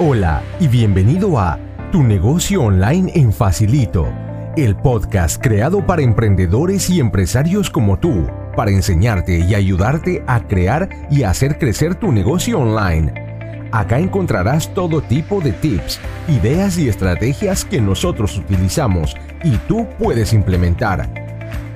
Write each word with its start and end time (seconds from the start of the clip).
Hola 0.00 0.42
y 0.58 0.66
bienvenido 0.66 1.38
a 1.38 1.56
Tu 1.92 2.02
negocio 2.02 2.64
online 2.64 3.12
en 3.14 3.32
Facilito, 3.32 4.12
el 4.56 4.74
podcast 4.74 5.40
creado 5.40 5.86
para 5.86 6.02
emprendedores 6.02 6.90
y 6.90 6.98
empresarios 6.98 7.70
como 7.70 7.96
tú, 7.96 8.26
para 8.56 8.72
enseñarte 8.72 9.38
y 9.38 9.54
ayudarte 9.54 10.24
a 10.26 10.48
crear 10.48 10.88
y 11.12 11.22
hacer 11.22 11.60
crecer 11.60 11.94
tu 11.94 12.10
negocio 12.10 12.58
online. 12.58 13.68
Acá 13.70 14.00
encontrarás 14.00 14.74
todo 14.74 15.00
tipo 15.00 15.40
de 15.40 15.52
tips, 15.52 16.00
ideas 16.26 16.76
y 16.76 16.88
estrategias 16.88 17.64
que 17.64 17.80
nosotros 17.80 18.36
utilizamos 18.36 19.14
y 19.44 19.58
tú 19.68 19.86
puedes 19.96 20.32
implementar. 20.32 21.08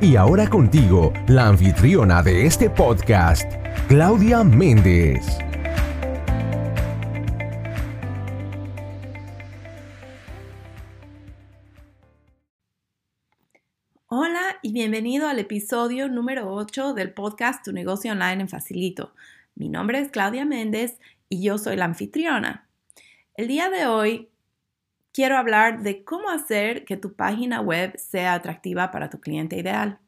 Y 0.00 0.16
ahora 0.16 0.48
contigo, 0.48 1.12
la 1.28 1.46
anfitriona 1.46 2.24
de 2.24 2.46
este 2.46 2.68
podcast, 2.68 3.48
Claudia 3.86 4.42
Méndez. 4.42 5.38
Bienvenido 14.78 15.26
al 15.26 15.40
episodio 15.40 16.08
número 16.08 16.54
8 16.54 16.94
del 16.94 17.12
podcast 17.12 17.64
Tu 17.64 17.72
negocio 17.72 18.12
online 18.12 18.42
en 18.42 18.48
Facilito. 18.48 19.12
Mi 19.56 19.68
nombre 19.68 19.98
es 19.98 20.08
Claudia 20.08 20.44
Méndez 20.44 21.00
y 21.28 21.42
yo 21.42 21.58
soy 21.58 21.74
la 21.74 21.86
anfitriona. 21.86 22.68
El 23.34 23.48
día 23.48 23.70
de 23.70 23.86
hoy 23.86 24.28
quiero 25.12 25.36
hablar 25.36 25.82
de 25.82 26.04
cómo 26.04 26.30
hacer 26.30 26.84
que 26.84 26.96
tu 26.96 27.14
página 27.14 27.60
web 27.60 27.98
sea 27.98 28.34
atractiva 28.34 28.92
para 28.92 29.10
tu 29.10 29.18
cliente 29.18 29.58
ideal. 29.58 29.98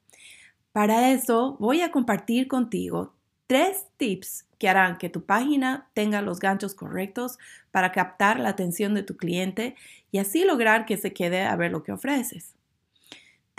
Para 0.71 1.11
eso 1.11 1.57
voy 1.59 1.81
a 1.81 1.91
compartir 1.91 2.47
contigo 2.47 3.17
tres 3.49 3.89
tips 3.97 4.47
que 4.61 4.69
harán 4.69 4.99
que 4.99 5.09
tu 5.09 5.25
página 5.25 5.89
tenga 5.95 6.23
los 6.23 6.39
ganchos 6.39 6.77
correctos 6.77 7.41
para 7.73 7.91
captar 7.91 8.39
la 8.39 8.51
atención 8.51 8.95
de 8.95 9.03
tu 9.03 9.17
cliente 9.17 9.75
y 10.13 10.19
así 10.19 10.45
lograr 10.45 10.87
que 10.87 10.97
se 10.97 11.13
quede 11.13 11.43
a 11.43 11.57
ver 11.57 11.73
lo 11.73 11.83
que 11.83 11.91
ofreces. 11.91 12.55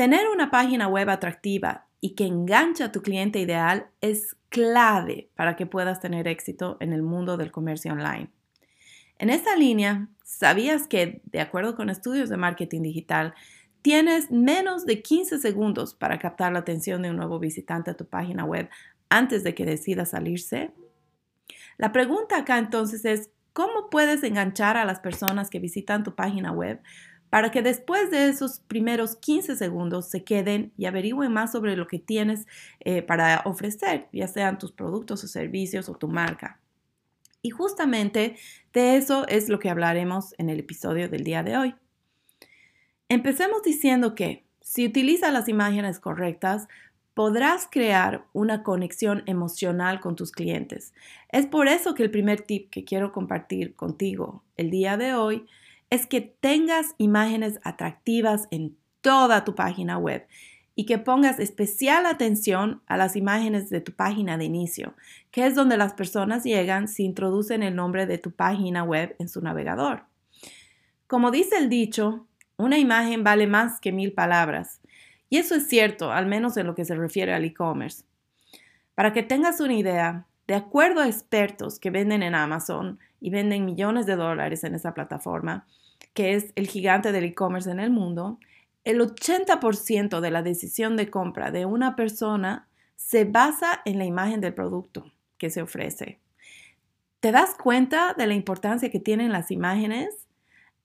Tener 0.01 0.29
una 0.29 0.49
página 0.49 0.87
web 0.87 1.11
atractiva 1.11 1.85
y 1.99 2.15
que 2.15 2.25
enganche 2.25 2.83
a 2.83 2.91
tu 2.91 3.03
cliente 3.03 3.37
ideal 3.37 3.91
es 4.01 4.35
clave 4.49 5.29
para 5.35 5.55
que 5.55 5.67
puedas 5.67 5.99
tener 5.99 6.27
éxito 6.27 6.77
en 6.79 6.91
el 6.91 7.03
mundo 7.03 7.37
del 7.37 7.51
comercio 7.51 7.93
online. 7.93 8.31
En 9.19 9.29
esta 9.29 9.55
línea, 9.55 10.07
¿sabías 10.23 10.87
que, 10.87 11.21
de 11.25 11.39
acuerdo 11.39 11.75
con 11.75 11.91
estudios 11.91 12.29
de 12.29 12.37
marketing 12.37 12.81
digital, 12.81 13.35
tienes 13.83 14.31
menos 14.31 14.87
de 14.87 15.03
15 15.03 15.37
segundos 15.37 15.93
para 15.93 16.17
captar 16.17 16.51
la 16.51 16.57
atención 16.57 17.03
de 17.03 17.11
un 17.11 17.17
nuevo 17.17 17.37
visitante 17.37 17.91
a 17.91 17.95
tu 17.95 18.07
página 18.07 18.43
web 18.43 18.69
antes 19.07 19.43
de 19.43 19.53
que 19.53 19.65
decida 19.65 20.07
salirse? 20.07 20.71
La 21.77 21.91
pregunta 21.91 22.37
acá 22.37 22.57
entonces 22.57 23.05
es, 23.05 23.29
¿cómo 23.53 23.91
puedes 23.91 24.23
enganchar 24.23 24.77
a 24.77 24.85
las 24.85 24.99
personas 24.99 25.51
que 25.51 25.59
visitan 25.59 26.03
tu 26.03 26.15
página 26.15 26.51
web 26.51 26.81
para 27.31 27.49
que 27.49 27.61
después 27.61 28.11
de 28.11 28.27
esos 28.27 28.59
primeros 28.59 29.15
15 29.15 29.55
segundos 29.55 30.09
se 30.09 30.25
queden 30.25 30.73
y 30.77 30.85
averigüen 30.85 31.31
más 31.31 31.53
sobre 31.53 31.77
lo 31.77 31.87
que 31.87 31.97
tienes 31.97 32.45
eh, 32.81 33.01
para 33.01 33.41
ofrecer, 33.45 34.09
ya 34.11 34.27
sean 34.27 34.59
tus 34.59 34.73
productos 34.73 35.23
o 35.23 35.27
servicios 35.27 35.87
o 35.87 35.95
tu 35.95 36.09
marca. 36.09 36.59
Y 37.41 37.49
justamente 37.49 38.35
de 38.73 38.97
eso 38.97 39.25
es 39.29 39.47
lo 39.47 39.59
que 39.59 39.69
hablaremos 39.69 40.35
en 40.39 40.49
el 40.49 40.59
episodio 40.59 41.07
del 41.07 41.23
día 41.23 41.41
de 41.41 41.55
hoy. 41.55 41.75
Empecemos 43.07 43.63
diciendo 43.63 44.13
que 44.13 44.43
si 44.59 44.85
utilizas 44.85 45.31
las 45.31 45.47
imágenes 45.47 46.01
correctas, 46.01 46.67
podrás 47.13 47.65
crear 47.71 48.25
una 48.33 48.61
conexión 48.61 49.23
emocional 49.25 50.01
con 50.01 50.17
tus 50.17 50.33
clientes. 50.33 50.93
Es 51.29 51.45
por 51.45 51.69
eso 51.69 51.95
que 51.95 52.03
el 52.03 52.11
primer 52.11 52.41
tip 52.41 52.69
que 52.69 52.83
quiero 52.83 53.13
compartir 53.13 53.73
contigo 53.73 54.43
el 54.57 54.69
día 54.69 54.97
de 54.97 55.13
hoy 55.13 55.45
es 55.91 56.07
que 56.07 56.21
tengas 56.21 56.95
imágenes 56.97 57.59
atractivas 57.63 58.47
en 58.49 58.75
toda 59.01 59.43
tu 59.43 59.53
página 59.53 59.97
web 59.97 60.25
y 60.73 60.85
que 60.85 60.97
pongas 60.97 61.37
especial 61.39 62.05
atención 62.05 62.81
a 62.87 62.95
las 62.95 63.15
imágenes 63.17 63.69
de 63.69 63.81
tu 63.81 63.91
página 63.91 64.37
de 64.37 64.45
inicio, 64.45 64.95
que 65.31 65.45
es 65.45 65.53
donde 65.53 65.77
las 65.77 65.93
personas 65.93 66.45
llegan 66.45 66.87
si 66.87 67.03
introducen 67.03 67.61
el 67.61 67.75
nombre 67.75 68.05
de 68.05 68.17
tu 68.17 68.31
página 68.31 68.83
web 68.83 69.15
en 69.19 69.27
su 69.27 69.41
navegador. 69.41 70.05
Como 71.07 71.29
dice 71.29 71.57
el 71.57 71.67
dicho, 71.67 72.25
una 72.55 72.77
imagen 72.77 73.23
vale 73.25 73.45
más 73.45 73.81
que 73.81 73.91
mil 73.91 74.13
palabras. 74.13 74.79
Y 75.29 75.37
eso 75.37 75.55
es 75.55 75.67
cierto, 75.67 76.11
al 76.11 76.25
menos 76.25 76.55
en 76.55 76.67
lo 76.67 76.73
que 76.73 76.85
se 76.85 76.95
refiere 76.95 77.33
al 77.33 77.43
e-commerce. 77.43 78.05
Para 78.95 79.11
que 79.11 79.23
tengas 79.23 79.59
una 79.59 79.73
idea, 79.73 80.25
de 80.47 80.55
acuerdo 80.55 81.01
a 81.01 81.07
expertos 81.07 81.79
que 81.79 81.89
venden 81.89 82.23
en 82.23 82.35
Amazon 82.35 82.99
y 83.21 83.29
venden 83.29 83.63
millones 83.63 84.05
de 84.05 84.17
dólares 84.17 84.65
en 84.65 84.75
esa 84.75 84.93
plataforma, 84.93 85.65
que 86.13 86.33
es 86.33 86.51
el 86.55 86.67
gigante 86.67 87.13
del 87.13 87.23
e-commerce 87.23 87.71
en 87.71 87.79
el 87.79 87.91
mundo, 87.91 88.39
el 88.83 88.99
80% 88.99 90.19
de 90.19 90.31
la 90.31 90.41
decisión 90.41 90.97
de 90.97 91.09
compra 91.09 91.51
de 91.51 91.65
una 91.65 91.95
persona 91.95 92.67
se 92.95 93.23
basa 93.25 93.81
en 93.85 93.99
la 93.99 94.05
imagen 94.05 94.41
del 94.41 94.53
producto 94.53 95.11
que 95.37 95.51
se 95.51 95.61
ofrece. 95.61 96.19
¿Te 97.19 97.31
das 97.31 97.53
cuenta 97.53 98.15
de 98.17 98.25
la 98.25 98.33
importancia 98.33 98.89
que 98.89 98.99
tienen 98.99 99.31
las 99.31 99.51
imágenes? 99.51 100.27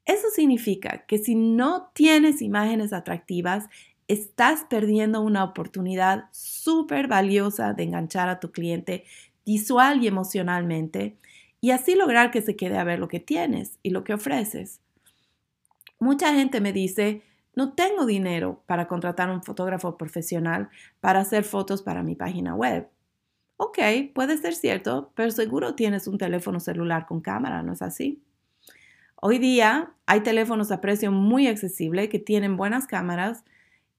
Eso 0.05 0.29
significa 0.29 1.07
que 1.07 1.19
si 1.19 1.35
no 1.35 1.91
tienes 1.95 2.43
imágenes 2.43 2.93
atractivas, 2.93 3.69
estás 4.09 4.65
perdiendo 4.69 5.23
una 5.23 5.43
oportunidad 5.43 6.27
súper 6.33 7.09
valiosa 7.09 7.73
de 7.73 7.85
enganchar 7.85 8.29
a 8.29 8.39
tu 8.39 8.53
cliente 8.53 9.05
visual 9.47 10.03
y 10.03 10.07
emocionalmente 10.07 11.17
y 11.67 11.73
así 11.73 11.97
lograr 11.97 12.31
que 12.31 12.43
se 12.43 12.55
quede 12.55 12.79
a 12.79 12.85
ver 12.85 13.01
lo 13.01 13.09
que 13.09 13.19
tienes 13.19 13.81
y 13.83 13.91
lo 13.91 14.05
que 14.05 14.15
ofreces. 14.15 14.81
Mucha 15.99 16.33
gente 16.33 16.61
me 16.61 16.73
dice, 16.73 17.23
no 17.57 17.73
tengo 17.73 18.07
dinero 18.07 18.63
para 18.67 18.87
contratar 18.87 19.29
un 19.31 19.43
fotógrafo 19.43 19.99
profesional 19.99 20.69
para 21.01 21.19
hacer 21.19 21.43
fotos 21.43 21.83
para 21.83 22.05
mi 22.05 22.15
página 22.15 22.55
web. 22.55 22.89
Ok, 23.57 23.79
puede 24.15 24.39
ser 24.39 24.55
cierto, 24.55 25.11
pero 25.17 25.33
seguro 25.33 25.75
tienes 25.75 26.07
un 26.07 26.19
teléfono 26.19 26.61
celular 26.61 27.05
con 27.05 27.21
cámara, 27.21 27.65
¿no 27.65 27.73
es 27.73 27.83
así? 27.83 28.23
Hoy 29.17 29.41
día 29.41 29.91
hay 30.07 30.21
teléfonos 30.21 30.71
a 30.71 30.81
precio 30.81 31.11
muy 31.11 31.49
accesible 31.49 32.09
que 32.09 32.21
tienen 32.21 32.57
buenas 32.57 32.87
cámaras 32.87 33.43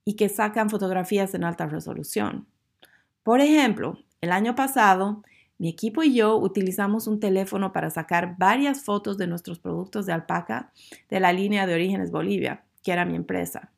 y 0.05 0.15
que 0.15 0.29
sacan 0.29 0.69
fotografías 0.69 1.33
en 1.33 1.43
alta 1.43 1.65
resolución. 1.65 2.47
Por 3.23 3.41
ejemplo, 3.41 3.99
el 4.21 4.31
año 4.31 4.55
pasado 4.55 5.21
mi 5.57 5.69
equipo 5.69 6.03
y 6.03 6.13
yo 6.13 6.37
utilizamos 6.37 7.07
un 7.07 7.19
teléfono 7.19 7.71
para 7.71 7.89
sacar 7.89 8.35
varias 8.37 8.83
fotos 8.83 9.17
de 9.17 9.27
nuestros 9.27 9.59
productos 9.59 10.05
de 10.05 10.13
alpaca 10.13 10.71
de 11.09 11.19
la 11.19 11.33
línea 11.33 11.65
de 11.65 11.73
Orígenes 11.73 12.11
Bolivia, 12.11 12.63
que 12.83 12.91
era 12.91 13.05
mi 13.05 13.15
empresa. 13.15 13.71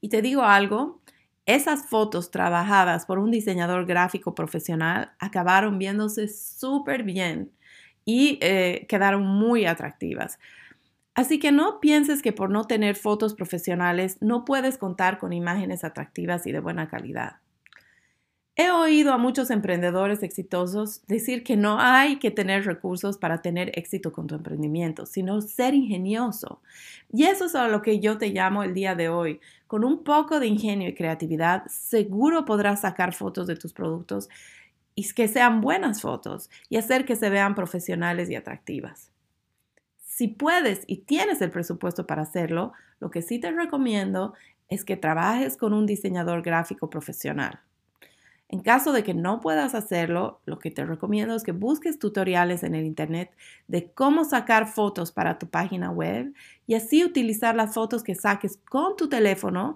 Y 0.00 0.08
te 0.08 0.22
digo 0.22 0.42
algo, 0.42 1.00
esas 1.44 1.86
fotos 1.86 2.30
trabajadas 2.30 3.06
por 3.06 3.18
un 3.18 3.30
diseñador 3.30 3.86
gráfico 3.86 4.34
profesional 4.34 5.12
acabaron 5.18 5.78
viéndose 5.78 6.28
súper 6.28 7.02
bien 7.02 7.50
y 8.04 8.38
eh, 8.40 8.86
quedaron 8.88 9.26
muy 9.26 9.66
atractivas. 9.66 10.38
Así 11.14 11.40
que 11.40 11.50
no 11.50 11.80
pienses 11.80 12.22
que 12.22 12.32
por 12.32 12.48
no 12.48 12.64
tener 12.64 12.94
fotos 12.94 13.34
profesionales 13.34 14.18
no 14.20 14.44
puedes 14.44 14.78
contar 14.78 15.18
con 15.18 15.32
imágenes 15.32 15.82
atractivas 15.82 16.46
y 16.46 16.52
de 16.52 16.60
buena 16.60 16.88
calidad. 16.88 17.38
He 18.60 18.72
oído 18.72 19.12
a 19.12 19.18
muchos 19.18 19.52
emprendedores 19.52 20.24
exitosos 20.24 21.06
decir 21.06 21.44
que 21.44 21.56
no 21.56 21.78
hay 21.78 22.18
que 22.18 22.32
tener 22.32 22.66
recursos 22.66 23.16
para 23.16 23.40
tener 23.40 23.70
éxito 23.78 24.12
con 24.12 24.26
tu 24.26 24.34
emprendimiento, 24.34 25.06
sino 25.06 25.40
ser 25.40 25.74
ingenioso. 25.74 26.60
Y 27.12 27.26
eso 27.26 27.44
es 27.44 27.54
a 27.54 27.68
lo 27.68 27.82
que 27.82 28.00
yo 28.00 28.18
te 28.18 28.30
llamo 28.30 28.64
el 28.64 28.74
día 28.74 28.96
de 28.96 29.10
hoy. 29.10 29.38
Con 29.68 29.84
un 29.84 30.02
poco 30.02 30.40
de 30.40 30.48
ingenio 30.48 30.88
y 30.88 30.94
creatividad, 30.96 31.66
seguro 31.68 32.44
podrás 32.44 32.80
sacar 32.80 33.14
fotos 33.14 33.46
de 33.46 33.54
tus 33.54 33.72
productos 33.72 34.28
y 34.96 35.08
que 35.12 35.28
sean 35.28 35.60
buenas 35.60 36.00
fotos 36.00 36.50
y 36.68 36.78
hacer 36.78 37.04
que 37.04 37.14
se 37.14 37.30
vean 37.30 37.54
profesionales 37.54 38.28
y 38.28 38.34
atractivas. 38.34 39.12
Si 40.04 40.26
puedes 40.26 40.82
y 40.88 40.96
tienes 40.96 41.40
el 41.42 41.52
presupuesto 41.52 42.08
para 42.08 42.22
hacerlo, 42.22 42.72
lo 42.98 43.12
que 43.12 43.22
sí 43.22 43.38
te 43.38 43.52
recomiendo 43.52 44.34
es 44.68 44.84
que 44.84 44.96
trabajes 44.96 45.56
con 45.56 45.72
un 45.72 45.86
diseñador 45.86 46.42
gráfico 46.42 46.90
profesional. 46.90 47.60
En 48.50 48.60
caso 48.60 48.92
de 48.92 49.04
que 49.04 49.12
no 49.12 49.40
puedas 49.40 49.74
hacerlo, 49.74 50.40
lo 50.46 50.58
que 50.58 50.70
te 50.70 50.84
recomiendo 50.84 51.34
es 51.34 51.42
que 51.42 51.52
busques 51.52 51.98
tutoriales 51.98 52.62
en 52.62 52.74
el 52.74 52.86
Internet 52.86 53.30
de 53.66 53.90
cómo 53.92 54.24
sacar 54.24 54.66
fotos 54.66 55.12
para 55.12 55.38
tu 55.38 55.48
página 55.48 55.90
web 55.90 56.32
y 56.66 56.74
así 56.74 57.04
utilizar 57.04 57.54
las 57.54 57.74
fotos 57.74 58.02
que 58.02 58.14
saques 58.14 58.58
con 58.70 58.96
tu 58.96 59.08
teléfono 59.08 59.74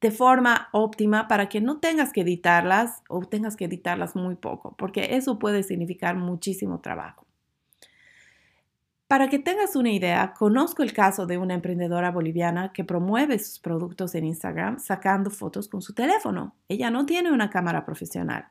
de 0.00 0.10
forma 0.10 0.68
óptima 0.72 1.28
para 1.28 1.48
que 1.48 1.60
no 1.60 1.78
tengas 1.80 2.12
que 2.12 2.22
editarlas 2.22 3.02
o 3.08 3.20
tengas 3.20 3.56
que 3.56 3.66
editarlas 3.66 4.16
muy 4.16 4.36
poco, 4.36 4.74
porque 4.76 5.14
eso 5.16 5.38
puede 5.38 5.62
significar 5.62 6.16
muchísimo 6.16 6.80
trabajo. 6.80 7.26
Para 9.12 9.28
que 9.28 9.38
tengas 9.38 9.76
una 9.76 9.90
idea, 9.90 10.32
conozco 10.32 10.82
el 10.82 10.94
caso 10.94 11.26
de 11.26 11.36
una 11.36 11.52
emprendedora 11.52 12.10
boliviana 12.10 12.72
que 12.72 12.82
promueve 12.82 13.38
sus 13.38 13.58
productos 13.58 14.14
en 14.14 14.24
Instagram 14.24 14.78
sacando 14.78 15.28
fotos 15.28 15.68
con 15.68 15.82
su 15.82 15.92
teléfono. 15.92 16.56
Ella 16.66 16.90
no 16.90 17.04
tiene 17.04 17.30
una 17.30 17.50
cámara 17.50 17.84
profesional. 17.84 18.48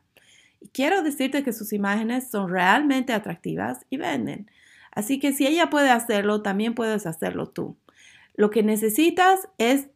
Y 0.60 0.68
quiero 0.68 1.02
decirte 1.02 1.42
que 1.42 1.52
sus 1.52 1.74
imágenes 1.74 2.30
son 2.30 2.48
realmente 2.48 3.12
atractivas 3.12 3.88
y 3.90 3.98
venden. 3.98 4.52
Así 4.92 5.18
que 5.18 5.34
si 5.34 5.48
ella 5.48 5.72
puede 5.72 5.90
hacerlo, 5.90 6.44
también 6.44 6.76
puedes 6.76 7.08
hacerlo 7.08 7.50
tú. 7.50 7.76
Lo 8.36 8.52
que 8.52 8.62
necesitas 8.62 9.50
es 9.58 9.88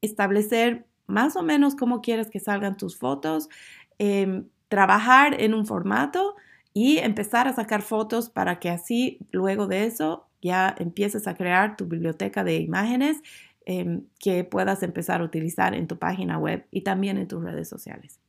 establecer 0.00 0.86
más 1.06 1.36
o 1.36 1.42
menos 1.42 1.74
cómo 1.74 2.00
quieres 2.00 2.30
que 2.30 2.40
salgan 2.40 2.78
tus 2.78 2.96
fotos, 2.96 3.50
em, 3.98 4.48
trabajar 4.68 5.38
en 5.38 5.52
un 5.52 5.66
formato 5.66 6.34
y 6.78 6.98
empezar 6.98 7.48
a 7.48 7.52
sacar 7.52 7.82
fotos 7.82 8.30
para 8.30 8.60
que 8.60 8.70
así 8.70 9.18
luego 9.32 9.66
de 9.66 9.84
eso 9.84 10.28
ya 10.40 10.76
empieces 10.78 11.26
a 11.26 11.34
crear 11.34 11.76
tu 11.76 11.86
biblioteca 11.86 12.44
de 12.44 12.58
imágenes 12.58 13.20
em, 13.66 14.04
que 14.20 14.44
puedas 14.44 14.84
empezar 14.84 15.20
a 15.20 15.24
utilizar 15.24 15.74
en 15.74 15.88
tu 15.88 15.98
página 15.98 16.38
web 16.38 16.64
y 16.70 16.82
también 16.82 17.18
en 17.18 17.26
tus 17.26 17.42
redes 17.42 17.68
sociales. 17.68 18.20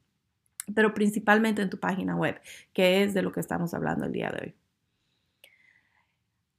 Pero 0.73 0.95
principalmente 0.95 1.61
en 1.61 1.69
tu 1.69 1.79
página 1.79 2.15
web, 2.15 2.41
que 2.73 3.03
es 3.03 3.13
de 3.13 3.21
lo 3.21 3.31
que 3.31 3.39
estamos 3.39 3.75
hablando 3.75 4.07
el 4.07 4.13
día 4.13 4.31
de 4.31 4.47
hoy. 4.47 4.55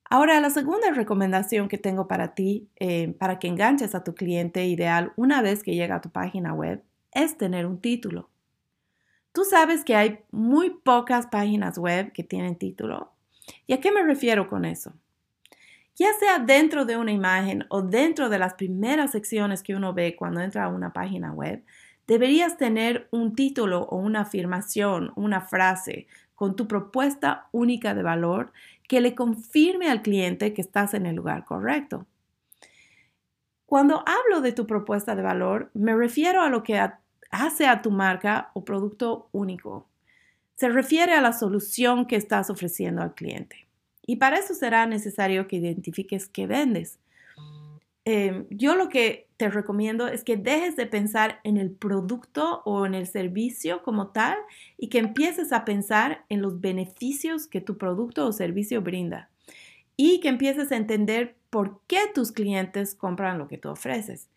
Ahora, 0.04 0.38
la 0.38 0.50
segunda 0.50 0.92
recomendación 0.92 1.66
que 1.66 1.78
tengo 1.78 2.06
para 2.06 2.37
ti, 2.37 2.69
eh, 2.76 3.16
para 3.19 3.40
que 3.40 3.48
enganches 3.48 3.96
a 3.96 4.04
tu 4.04 4.14
cliente 4.14 4.64
ideal 4.64 5.12
una 5.16 5.42
vez 5.42 5.64
que 5.64 5.75
llega 5.75 5.96
a 5.96 6.00
tu 6.00 6.10
página 6.10 6.54
web, 6.54 6.84
es 7.10 7.37
tener 7.37 7.66
un 7.66 7.81
título. 7.81 8.29
Tú 9.32 9.44
sabes 9.44 9.84
que 9.84 9.94
hay 9.94 10.20
muy 10.32 10.70
pocas 10.70 11.26
páginas 11.28 11.78
web 11.78 12.12
que 12.12 12.24
tienen 12.24 12.56
título. 12.56 13.12
¿Y 13.66 13.72
a 13.72 13.80
qué 13.80 13.92
me 13.92 14.02
refiero 14.02 14.48
con 14.48 14.64
eso? 14.64 14.92
Ya 15.94 16.12
sea 16.18 16.38
dentro 16.38 16.84
de 16.84 16.96
una 16.96 17.12
imagen 17.12 17.66
o 17.68 17.82
dentro 17.82 18.28
de 18.28 18.38
las 18.38 18.54
primeras 18.54 19.12
secciones 19.12 19.62
que 19.62 19.74
uno 19.74 19.92
ve 19.92 20.16
cuando 20.16 20.40
entra 20.40 20.64
a 20.64 20.68
una 20.68 20.92
página 20.92 21.32
web, 21.32 21.62
deberías 22.06 22.56
tener 22.56 23.06
un 23.12 23.36
título 23.36 23.82
o 23.82 23.96
una 23.96 24.22
afirmación, 24.22 25.12
una 25.14 25.42
frase 25.42 26.08
con 26.34 26.56
tu 26.56 26.66
propuesta 26.66 27.48
única 27.52 27.94
de 27.94 28.02
valor 28.02 28.52
que 28.88 29.00
le 29.00 29.14
confirme 29.14 29.88
al 29.88 30.02
cliente 30.02 30.54
que 30.54 30.62
estás 30.62 30.94
en 30.94 31.06
el 31.06 31.14
lugar 31.14 31.44
correcto. 31.44 32.06
Cuando 33.66 34.02
hablo 34.04 34.40
de 34.40 34.50
tu 34.50 34.66
propuesta 34.66 35.14
de 35.14 35.22
valor, 35.22 35.70
me 35.74 35.94
refiero 35.94 36.40
a 36.40 36.48
lo 36.48 36.64
que 36.64 36.80
hace 37.30 37.66
a 37.66 37.82
tu 37.82 37.90
marca 37.90 38.50
o 38.54 38.64
producto 38.64 39.28
único. 39.32 39.86
Se 40.56 40.68
refiere 40.68 41.12
a 41.14 41.20
la 41.20 41.32
solución 41.32 42.06
que 42.06 42.16
estás 42.16 42.50
ofreciendo 42.50 43.02
al 43.02 43.14
cliente. 43.14 43.66
Y 44.06 44.16
para 44.16 44.38
eso 44.38 44.54
será 44.54 44.86
necesario 44.86 45.46
que 45.46 45.56
identifiques 45.56 46.28
qué 46.28 46.46
vendes. 46.46 46.98
Em, 48.04 48.46
yo 48.50 48.76
lo 48.76 48.88
que 48.88 49.28
te 49.36 49.50
recomiendo 49.50 50.08
es 50.08 50.24
que 50.24 50.36
dejes 50.36 50.74
de 50.74 50.86
pensar 50.86 51.38
en 51.44 51.58
el 51.58 51.70
producto 51.70 52.62
o 52.64 52.86
en 52.86 52.94
el 52.94 53.06
servicio 53.06 53.82
como 53.82 54.08
tal 54.08 54.38
y 54.78 54.88
que 54.88 54.98
empieces 54.98 55.52
a 55.52 55.64
pensar 55.64 56.24
en 56.28 56.40
los 56.40 56.60
beneficios 56.60 57.46
que 57.46 57.60
tu 57.60 57.76
producto 57.76 58.26
o 58.26 58.32
servicio 58.32 58.80
brinda 58.80 59.30
y 59.96 60.20
que 60.20 60.28
empieces 60.28 60.72
a 60.72 60.76
entender 60.76 61.36
por 61.50 61.80
qué 61.86 62.00
tus 62.14 62.32
clientes 62.32 62.94
compran 62.94 63.38
lo 63.38 63.48
que 63.48 63.58
tú 63.58 63.68
ofreces. 63.68 64.29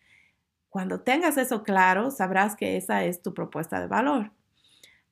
Cuando 0.74 1.02
tengas 1.02 1.36
eso 1.36 1.62
claro, 1.62 2.10
sabrás 2.10 2.56
que 2.56 2.76
esa 2.76 3.04
es 3.04 3.22
tu 3.22 3.32
propuesta 3.32 3.78
de 3.78 3.86
valor. 3.86 4.32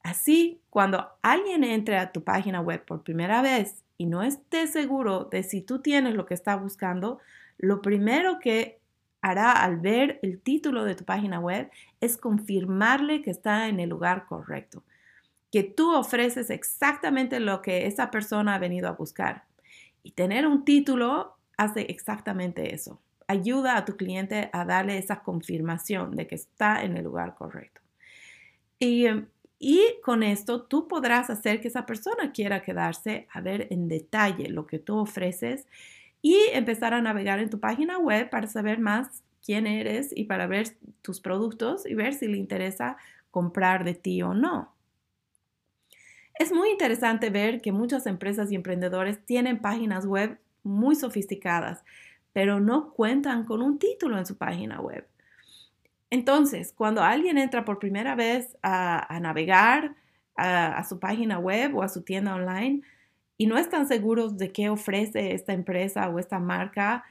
Así, 0.03 0.61
cuando 0.71 1.07
alguien 1.23 1.63
entre 1.63 1.99
a 1.99 2.11
tu 2.11 2.25
página 2.25 2.61
web 2.61 2.85
por 2.85 3.05
primera 3.05 3.43
vez 3.43 3.85
y 3.97 4.07
no 4.07 4.25
esté 4.25 4.67
seguro 4.67 5.29
de 5.31 5.45
si 5.45 5.61
tú 5.61 5.79
tienes 5.79 6.17
lo 6.17 6.27
que 6.27 6.35
está 6.35 6.57
buscando, 6.57 7.21
lo 7.59 7.81
primero 7.81 8.41
que 8.41 8.81
hará 9.21 9.53
al 9.53 9.79
ver 9.79 10.19
el 10.25 10.41
título 10.41 10.83
de 10.83 10.97
tu 10.97 11.05
página 11.05 11.39
web 11.39 11.71
es 12.01 12.17
confirmarle 12.17 13.23
que 13.23 13.31
está 13.31 13.69
en 13.69 13.79
el 13.79 13.89
lugar 13.89 14.27
correcto, 14.27 14.83
que 15.53 15.63
tú 15.63 15.95
ofreces 15.95 16.51
exactamente 16.51 17.39
lo 17.39 17.63
que 17.63 17.87
esa 17.87 18.11
persona 18.11 18.57
ha 18.57 18.59
venido 18.59 18.89
a 18.89 18.97
buscar. 18.97 19.45
Y 20.03 20.11
tener 20.11 20.45
un 20.45 20.65
título 20.65 21.37
hace 21.57 21.83
exactamente 21.83 22.75
eso. 22.75 23.01
Ayuda 23.33 23.77
a 23.79 23.85
tu 23.87 23.97
cliente 23.97 24.51
a 24.53 24.65
darle 24.67 24.99
esa 24.99 25.23
confirmación 25.23 26.17
de 26.17 26.27
que 26.27 26.35
está 26.35 26.83
en 26.83 26.97
el 26.99 27.05
lugar 27.05 27.35
correcto. 27.35 27.81
Y, 28.79 29.07
y 29.59 29.81
con 30.05 30.23
esto 30.23 30.65
tú 30.65 30.87
podrás 30.87 31.31
hacer 31.31 31.61
que 31.61 31.69
esa 31.69 31.87
persona 31.87 32.33
quiera 32.33 32.61
quedarse 32.63 33.27
a 33.33 33.41
ver 33.41 33.69
en 33.71 33.89
detalle 33.89 34.51
lo 34.51 34.67
que 34.67 34.79
tú 34.79 34.99
ofreces 34.99 35.67
y 36.21 36.37
empezar 36.53 36.93
a 36.93 37.01
navegar 37.01 37.39
en 37.39 37.49
tu 37.49 37.59
página 37.59 37.99
web 37.99 38.29
para 38.29 38.49
saber 38.49 38.79
más 38.79 39.23
quién 39.43 39.67
eres 39.67 40.13
y 40.15 40.25
para 40.25 40.47
ver 40.47 40.69
tus 41.01 41.21
productos 41.21 41.87
y 41.87 41.95
ver 41.95 42.13
si 42.13 42.29
le 42.29 42.37
interesa 42.37 42.97
comprar 43.31 43.85
de 43.85 43.95
ti 43.95 44.23
o 44.23 44.35
no. 44.35 44.75
Es 46.35 46.53
muy 46.53 46.71
interesante 46.71 47.31
ver 47.31 47.61
que 47.61 47.73
muchas 47.73 48.07
empresas 48.07 48.51
y 48.51 48.55
emprendedores 48.55 49.25
tienen 49.25 49.61
páginas 49.61 50.07
web 50.07 50.39
muy 50.63 50.97
sofisticadas, 50.97 51.85
pero 52.33 52.61
no 52.61 52.93
cuentan 52.93 53.45
con 53.45 53.63
un 53.63 53.79
título 53.79 54.19
en 54.19 54.27
su 54.27 54.37
página 54.37 54.81
web. 54.81 55.07
Entonces, 56.11 56.73
cuando 56.77 57.03
alguien 57.03 57.39
entra 57.39 57.65
por 57.65 57.79
primera 57.79 58.15
vez 58.15 58.57
a, 58.63 59.19
navegar 59.21 59.95
a 60.37 60.85
su 60.85 60.99
página 60.99 61.39
web 61.39 61.77
o 61.77 61.83
a 61.83 61.89
su 61.89 62.03
tienda 62.03 62.35
online, 62.35 62.83
y 63.43 63.47
no 63.47 63.59
están 63.59 63.89
seguros 63.89 64.39
de 64.39 64.53
qué 64.53 64.69
ofrece 64.69 65.35
esta 65.35 65.53
empresa 65.53 66.09
o 66.09 66.21
esta 66.21 66.39
marca, 66.39 67.05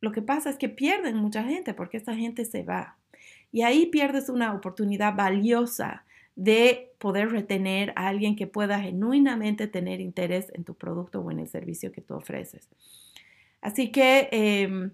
lo 0.00 0.10
que 0.10 0.22
pasa 0.22 0.48
es 0.48 0.56
que 0.56 0.70
pierden 0.70 1.16
mucha 1.16 1.42
gente 1.42 1.74
porque 1.74 1.98
esta 1.98 2.14
gente 2.14 2.46
se 2.46 2.62
va. 2.62 2.96
Y 3.52 3.60
ahí 3.60 3.84
pierdes 3.84 4.30
una 4.30 4.54
oportunidad 4.54 5.14
valiosa 5.14 6.06
de 6.34 6.92
poder 6.98 7.30
retener 7.30 7.92
a 7.96 8.08
alguien 8.08 8.36
que 8.36 8.46
pueda 8.46 8.80
genuinamente 8.80 9.66
tener 9.66 10.00
interés 10.00 10.50
en 10.54 10.64
tu 10.64 10.74
producto 10.74 11.20
o 11.20 11.30
en 11.30 11.40
el 11.40 11.48
servicio 11.48 11.92
que 11.92 12.00
tú 12.00 12.14
ofreces. 12.14 12.68
Así 13.66 13.90
que 13.90 14.28
em, 14.30 14.92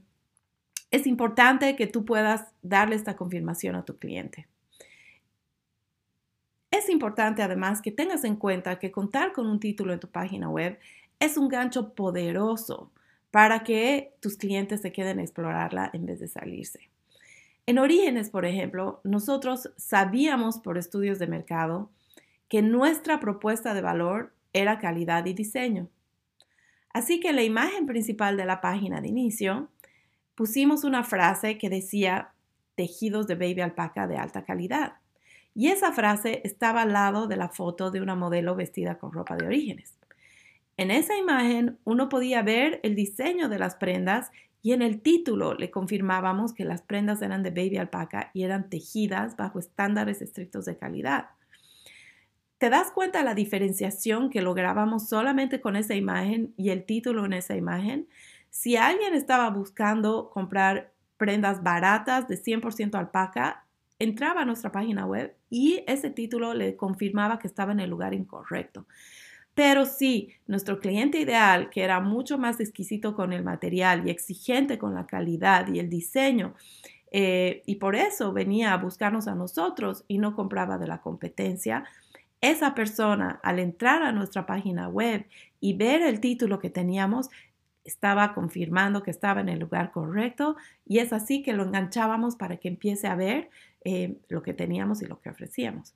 es 0.90 1.06
importante 1.06 1.76
que 1.76 1.86
tú 1.86 2.06
puedas 2.06 2.46
darle 2.62 2.96
esta 2.96 3.16
confirmación 3.16 3.76
a 3.76 3.84
tu 3.84 3.98
cliente. 3.98 4.48
Es 6.70 6.88
importante 6.88 7.42
además 7.42 7.82
que 7.82 7.92
tengas 7.92 8.24
en 8.24 8.36
cuenta 8.36 8.78
que 8.78 8.90
contar 8.90 9.34
con 9.34 9.46
un 9.46 9.60
título 9.60 9.92
en 9.92 10.00
tu 10.00 10.08
página 10.08 10.48
web 10.48 10.78
es 11.20 11.36
un 11.36 11.48
gancho 11.48 11.92
poderoso 11.92 12.90
para 13.30 13.62
que 13.62 14.14
tus 14.20 14.38
clientes 14.38 14.80
se 14.80 14.90
queden 14.90 15.19
a 15.19 15.22
explorarla 15.22 15.90
en 15.92 16.06
vez 16.06 16.19
de 16.19 16.28
salirse. 16.28 16.88
En 17.66 17.78
Orígenes, 17.78 18.30
por 18.30 18.46
ejemplo, 18.46 19.02
nosotros 19.04 19.70
sabíamos 19.76 20.60
por 20.60 20.78
estudios 20.78 21.19
de 21.19 21.26
mercado 21.26 21.90
que 22.48 22.62
nuestra 22.62 23.20
propuesta 23.20 23.74
de 23.74 23.82
valor 23.82 24.32
era 24.54 24.78
calidad 24.78 25.26
y 25.26 25.34
diseño. 25.34 25.90
Así 26.93 27.21
que 27.21 27.31
en 27.31 27.37
la 27.37 27.43
imagen 27.43 27.87
principal 27.87 28.37
de 28.37 28.44
la 28.44 28.61
página 28.61 29.01
de 29.01 29.08
inicio 29.08 29.69
pusimos 30.34 30.84
una 30.84 31.05
frase 31.05 31.58
que 31.58 31.70
decía 31.70 32.32
tejidos 32.75 33.27
de 33.27 33.34
baby 33.34 33.61
alpaca 33.61 34.06
de 34.06 34.17
alta 34.17 34.44
calidad. 34.44 34.94
Y 35.55 35.69
esa 35.69 35.93
frase 35.93 36.41
estaba 36.44 36.82
al 36.82 36.93
lado 36.93 37.27
de 37.27 37.37
la 37.37 37.49
foto 37.49 37.91
de 37.91 38.01
una 38.01 38.15
modelo 38.15 38.55
vestida 38.56 38.99
con 38.99 39.13
ropa 39.13 39.37
de 39.37 39.46
orígenes. 39.46 39.94
En 40.77 40.91
esa 40.91 41.17
imagen 41.17 41.79
uno 41.84 42.08
podía 42.08 42.43
ver 42.43 42.81
el 42.82 42.94
diseño 42.94 43.49
de 43.49 43.58
las 43.58 43.77
prendas 43.77 44.31
y 44.63 44.72
en 44.72 44.81
el 44.81 45.01
título 45.01 45.55
le 45.55 45.70
confirmábamos 45.70 46.55
que 46.55 46.65
las 46.65 46.82
prendas 46.82 47.20
eran 47.20 47.43
de 47.43 47.51
baby 47.51 47.77
alpaca 47.77 48.31
y 48.32 48.44
eran 48.44 48.70
tejidas 48.70 49.37
bajo 49.37 49.58
estándares 49.58 50.22
estrictos 50.22 50.65
de 50.65 50.79
calidad. 50.79 51.27
¿Te 52.62 52.70
das 52.70 52.92
cuenta 52.92 53.24
la 53.24 53.34
diferenciación 53.34 54.31
que 54.31 54.40
lográbamos 54.40 55.08
solamente 55.08 55.60
con 55.60 55.74
esa 55.74 55.96
imagen 55.96 56.54
y 56.56 56.70
el 56.70 56.84
título 56.84 57.24
en 57.24 57.32
esa 57.32 57.56
imagen? 57.56 58.06
Si 58.50 58.76
alguien 58.76 59.14
estaba 59.14 59.50
buscando 59.50 60.31
comprar 60.31 60.92
prendas 61.16 61.64
baratas 61.64 62.28
de 62.28 62.36
100% 62.36 62.94
alpaca, 62.94 63.66
entraba 63.98 64.42
a 64.42 64.44
nuestra 64.44 64.70
página 64.70 65.06
web 65.06 65.34
y 65.50 65.82
ese 65.88 66.08
título 66.10 66.54
le 66.54 66.76
confirmaba 66.76 67.40
que 67.40 67.48
estaba 67.48 67.72
en 67.72 67.81
el 67.81 67.90
lugar 67.90 68.14
incorrecto. 68.14 68.86
Pero 69.54 69.84
sí, 69.84 70.28
nuestro 70.46 70.78
cliente 70.78 71.19
ideal, 71.19 71.69
que 71.69 71.82
era 71.82 71.98
mucho 71.98 72.38
más 72.38 72.60
exquisito 72.60 73.16
con 73.16 73.32
el 73.32 73.42
material 73.42 74.06
y 74.06 74.10
exigente 74.12 74.78
con 74.78 74.94
la 74.94 75.08
calidad 75.08 75.66
y 75.66 75.81
el 75.81 75.90
diseño, 75.90 76.54
eh, 77.10 77.64
y 77.66 77.74
por 77.74 77.96
eso 77.96 78.32
venía 78.32 78.72
a 78.72 78.78
buscarnos 78.78 79.26
a 79.26 79.34
nosotros 79.34 80.04
y 80.06 80.19
no 80.19 80.36
compraba 80.36 80.78
de 80.78 80.86
la 80.86 81.00
competencia, 81.00 81.84
esa 82.43 82.75
persona 82.75 83.41
al 83.43 83.58
entrar 83.58 84.03
a 84.03 84.13
nuestra 84.13 84.44
página 84.44 84.89
web 84.89 85.25
y 85.61 85.75
ver 85.75 86.03
el 86.03 86.20
título 86.20 86.58
que 86.58 86.70
teníamos, 86.70 87.31
estaba 87.84 88.34
confirmando 88.34 89.03
que 89.03 89.11
estaba 89.11 89.41
en 89.41 89.49
el 89.49 89.61
lugar 89.61 89.93
correcto 89.93 90.56
y 90.84 90.99
es 90.99 91.13
así 91.13 91.43
que 91.43 91.53
lo 91.53 91.63
enganchábamos 91.63 92.37
para 92.37 92.58
que 92.58 92.69
empiece 92.69 93.06
a 93.06 93.15
ver 93.15 93.49
eh, 93.84 94.19
lo 94.29 94.43
que 94.43 94.55
teníamos 94.55 95.03
y 95.03 95.06
lo 95.06 95.20
que 95.20 95.31
ofrecíamos. 95.31 95.94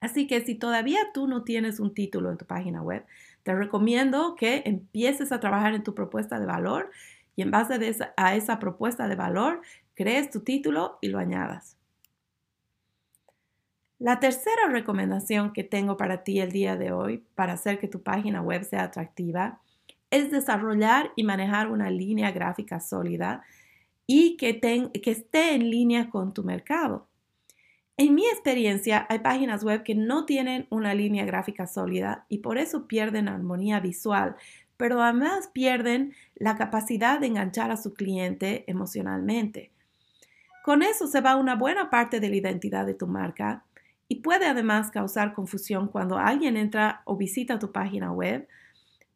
Así 0.00 0.26
que 0.26 0.42
si 0.42 0.56
todavía 0.56 0.98
tú 1.14 1.26
no 1.26 1.42
tienes 1.42 1.80
un 1.80 1.94
título 1.94 2.30
en 2.30 2.38
tu 2.38 2.44
página 2.44 2.82
web, 2.82 3.04
te 3.44 3.54
recomiendo 3.54 4.34
que 4.36 4.62
empieces 4.66 5.32
a 5.32 5.40
trabajar 5.40 5.74
en 5.74 5.84
tu 5.84 5.94
propuesta 5.94 6.38
de 6.38 6.46
valor 6.46 6.90
y 7.36 7.42
en 7.42 7.50
base 7.50 7.74
a 8.16 8.34
esa 8.34 8.58
propuesta 8.58 9.08
de 9.08 9.16
valor 9.16 9.62
crees 9.94 10.30
tu 10.30 10.40
título 10.40 10.98
y 11.00 11.08
lo 11.08 11.18
añadas. 11.18 11.75
La 13.98 14.20
tercera 14.20 14.68
recomendación 14.68 15.54
que 15.54 15.64
tengo 15.64 15.96
para 15.96 16.22
ti 16.22 16.38
el 16.40 16.52
día 16.52 16.76
de 16.76 16.92
hoy 16.92 17.24
para 17.34 17.54
hacer 17.54 17.78
que 17.78 17.88
tu 17.88 18.02
página 18.02 18.42
web 18.42 18.62
sea 18.62 18.82
atractiva 18.82 19.62
es 20.10 20.30
desarrollar 20.30 21.12
y 21.16 21.24
manejar 21.24 21.70
una 21.70 21.88
línea 21.88 22.30
gráfica 22.30 22.78
sólida 22.78 23.42
y 24.06 24.36
que, 24.36 24.60
esté 25.10 25.54
en 25.54 25.70
línea 25.70 26.10
con 26.10 26.34
tu 26.34 26.44
mercado. 26.44 27.08
En 27.96 28.14
mi 28.14 28.26
experiencia, 28.26 29.06
hay 29.08 29.20
páginas 29.20 29.64
web 29.64 29.82
que 29.82 29.94
no 29.94 30.26
tienen 30.26 30.66
una 30.68 30.92
línea 30.92 31.24
gráfica 31.24 31.66
sólida 31.66 32.26
y 32.28 32.38
por 32.38 32.58
eso 32.58 32.86
pierden 32.86 33.28
armonía 33.28 33.80
visual, 33.80 34.36
pero 34.76 35.02
además 35.02 35.48
pierden 35.54 36.12
la 36.34 36.56
capacidad 36.56 37.18
de 37.18 37.28
enganchar 37.28 37.70
a 37.70 37.78
su 37.78 37.94
cliente 37.94 38.64
emocionalmente. 38.66 39.70
Con 40.62 40.82
eso 40.82 41.06
se 41.06 41.22
va 41.22 41.36
una 41.36 41.54
buena 41.54 41.88
parte 41.88 42.20
de 42.20 42.28
la 42.28 42.36
identidad 42.36 42.84
de 42.84 42.92
tu 42.92 43.06
marca 43.06 43.64
y 44.08 44.16
puede 44.16 44.46
además 44.46 44.90
causar 44.90 45.34
confusión 45.34 45.88
cuando 45.88 46.18
alguien 46.18 46.56
entra 46.56 47.02
o 47.04 47.16
visita 47.16 47.58
tu 47.58 47.72
página 47.72 48.12
web 48.12 48.48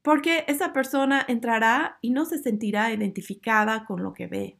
porque 0.03 0.45
esa 0.49 0.73
persona 0.73 1.25
entrará 1.29 1.99
y 2.01 2.11
no 2.11 2.25
se 2.25 2.39
sentirá 2.39 2.93
identificada 2.93 3.85
con 3.85 4.03
lo 4.03 4.15
que 4.15 4.27
ve. 4.27 4.57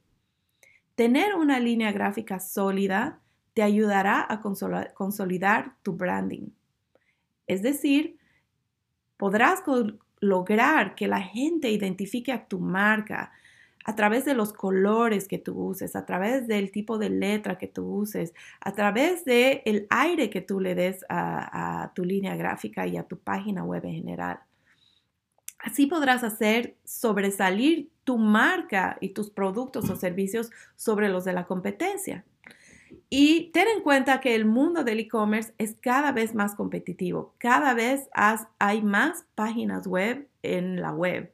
Tener 0.95 1.35
una 1.35 1.59
línea 1.61 1.93
gráfica 1.93 2.41
sólida 2.41 3.21
te 3.55 3.63
ayudará 3.63 4.27
a 4.29 4.41
consolidar 4.95 5.77
tu 5.83 5.95
branding. 5.95 6.51
Es 7.47 7.63
decir, 7.63 8.19
podrás 9.17 9.63
lograr 10.21 10.95
que 10.95 11.09
la 11.09 11.23
gente 11.23 11.71
identifique 11.71 12.33
a 12.33 12.47
tu 12.47 12.61
marca 12.61 13.33
a 13.85 13.97
través 13.97 14.25
de 14.25 14.35
los 14.35 14.53
colores 14.53 15.27
que 15.27 15.39
tú 15.39 15.55
uses, 15.59 15.97
a 15.97 16.05
través 16.05 16.47
del 16.47 16.71
tipo 16.71 16.99
de 16.99 17.11
letra 17.11 17.59
que 17.59 17.67
tú 17.67 17.87
uses, 17.87 18.35
a 18.61 18.73
través 18.73 19.25
del 19.25 19.63
el 19.65 19.87
aire 19.91 20.31
que 20.31 20.41
tú 20.41 20.61
le 20.61 20.75
des 20.75 21.05
a 21.09 21.93
tu 21.95 22.05
línea 22.05 22.37
gráfica 22.37 22.87
y 22.87 22.97
a 22.97 23.05
tu 23.05 23.19
página 23.19 23.65
web 23.65 23.85
en 23.85 23.95
general. 23.95 24.41
Así 25.63 25.87
podrás 25.87 26.25
hacer 26.25 26.77
sobresalir 26.85 27.91
tu 28.05 28.17
marca 28.17 28.97
y 29.01 29.11
tus 29.11 29.31
productos 29.31 29.91
o 29.91 29.97
servicios 29.97 30.51
sobre 30.75 31.09
los 31.09 31.25
de 31.25 31.35
la 31.35 31.47
competencia. 31.47 32.25
Y 33.09 33.51
ten 33.53 33.69
en 33.69 33.83
cuenta 33.83 34.21
que 34.21 34.35
el 34.35 34.47
mundo 34.47 34.85
del 34.85 35.01
e-commerce 35.01 35.53
es 35.59 35.77
cada 35.81 36.13
vez 36.13 36.35
más 36.35 36.55
competitivo. 36.55 37.35
Cada 37.39 37.75
vez 37.75 38.09
hay 38.59 38.83
más 38.83 39.27
páginas 39.35 39.87
web 39.87 40.29
en 40.43 40.81
la 40.81 40.93
web. 40.93 41.33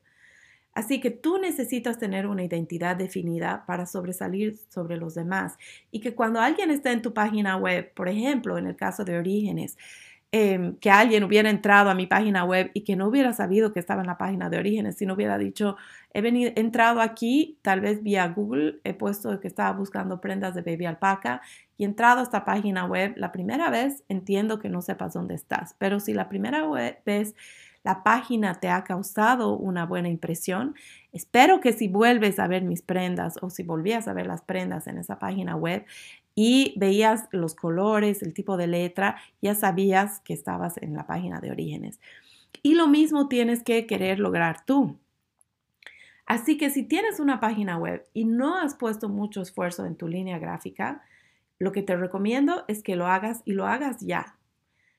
Así 0.77 1.01
que 1.01 1.11
tú 1.11 1.39
necesitas 1.39 1.99
tener 1.99 2.29
una 2.29 2.45
identidad 2.45 2.95
definida 2.95 3.65
para 3.67 3.87
sobresalir 3.87 4.57
sobre 4.69 4.97
los 4.97 5.15
demás. 5.15 5.57
Y 5.91 6.01
que 6.01 6.15
cuando 6.15 6.39
alguien 6.41 6.71
está 6.71 6.93
en 6.93 7.03
tu 7.03 7.13
página 7.13 7.57
web, 7.57 7.93
por 7.95 8.09
ejemplo, 8.09 8.59
en 8.59 8.69
el 8.69 8.77
caso 8.77 9.05
de 9.05 9.19
Orígenes, 9.19 9.77
Em, 10.33 10.77
que 10.81 10.91
alguien 10.91 11.23
hubiera 11.25 11.49
entrado 11.49 11.89
a 11.89 11.95
mi 11.95 12.07
página 12.07 12.45
web 12.45 12.71
y 12.75 12.83
que 12.83 12.97
no 12.97 13.07
hubiera 13.07 13.33
sabido 13.33 13.73
que 13.73 13.79
estaba 13.79 14.01
en 14.01 14.09
la 14.09 14.19
página 14.19 14.51
de 14.51 14.59
orígenes, 14.59 14.97
si 14.99 15.07
no 15.07 15.15
hubiera 15.15 15.39
dicho, 15.39 15.77
he 16.13 16.21
venido, 16.21 16.53
entrado 16.57 17.01
aquí, 17.01 17.59
tal 17.63 17.81
vez 17.81 18.03
vía 18.03 18.27
Google, 18.29 18.81
he 18.83 18.93
puesto 18.93 19.39
que 19.41 19.47
estaba 19.47 19.73
buscando 19.73 20.21
prendas 20.21 20.55
de 20.55 20.63
baby 20.63 20.85
alpaca 20.85 21.43
y 21.79 21.85
entrado 21.85 22.21
a 22.21 22.23
esta 22.25 22.45
página 22.45 22.85
web, 22.87 23.15
la 23.17 23.31
primera 23.33 23.71
vez 23.71 24.03
entiendo 24.09 24.59
que 24.59 24.69
no 24.69 24.83
sepas 24.83 25.15
dónde 25.15 25.35
estás, 25.35 25.75
pero 25.79 26.01
si 26.01 26.13
la 26.13 26.29
primera 26.29 26.67
vez 27.07 27.35
la 27.87 28.03
página 28.03 28.59
te 28.59 28.69
ha 28.69 28.83
causado 28.83 29.57
una 29.57 29.87
buena 29.87 30.09
impresión. 30.09 30.75
Espero 31.13 31.61
que 31.61 31.73
si 31.73 31.87
vuelves 31.87 32.41
a 32.41 32.49
ver 32.49 32.65
mis 32.65 32.83
prendas 32.83 33.37
o 33.43 33.49
si 33.49 33.63
volvías 33.63 34.09
a 34.09 34.13
ver 34.13 34.27
las 34.27 34.43
prendas 34.43 34.89
en 34.89 34.99
esa 34.99 35.21
página 35.21 35.55
web, 35.55 35.87
y 36.35 36.75
veías 36.77 37.29
los 37.31 37.55
colores, 37.55 38.23
el 38.23 38.35
tipo 38.35 38.57
de 38.57 38.67
letra, 38.67 39.19
ya 39.41 39.55
sabías 39.55 40.19
que 40.19 40.35
estabas 40.35 40.79
en 40.79 40.95
la 40.95 41.07
página 41.07 41.39
de 41.39 41.53
orígenes. 41.53 42.01
Y 42.61 42.75
lo 42.75 42.89
mismo 42.89 43.29
tienes 43.29 43.63
que 43.63 43.87
querer 43.87 44.19
lograr 44.19 44.67
tú. 44.67 44.99
Así 46.27 46.59
que 46.59 46.71
si 46.71 46.83
tienes 46.83 47.21
una 47.21 47.39
página 47.39 47.79
web 47.79 48.05
y 48.13 48.25
no 48.25 48.59
has 48.59 48.75
puesto 48.75 49.09
mucho 49.09 49.43
esfuerzo 49.43 49.87
en 49.87 49.95
tu 49.95 50.09
línea 50.09 50.41
gráfica, 50.41 51.03
lo 51.61 51.71
que 51.71 51.83
te 51.83 51.97
recomiendo 51.97 52.65
es 52.67 52.83
que 52.83 52.97
lo 52.97 53.07
hagas 53.07 53.43
y 53.45 53.53
lo 53.53 53.65
hagas 53.65 54.01
ya. 54.01 54.37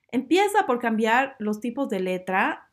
Empieza 0.09 0.65
por 0.65 0.79
cambiar 0.79 1.35
los 1.37 1.59
tipos 1.59 1.89
de 1.89 1.99
letra 1.99 2.66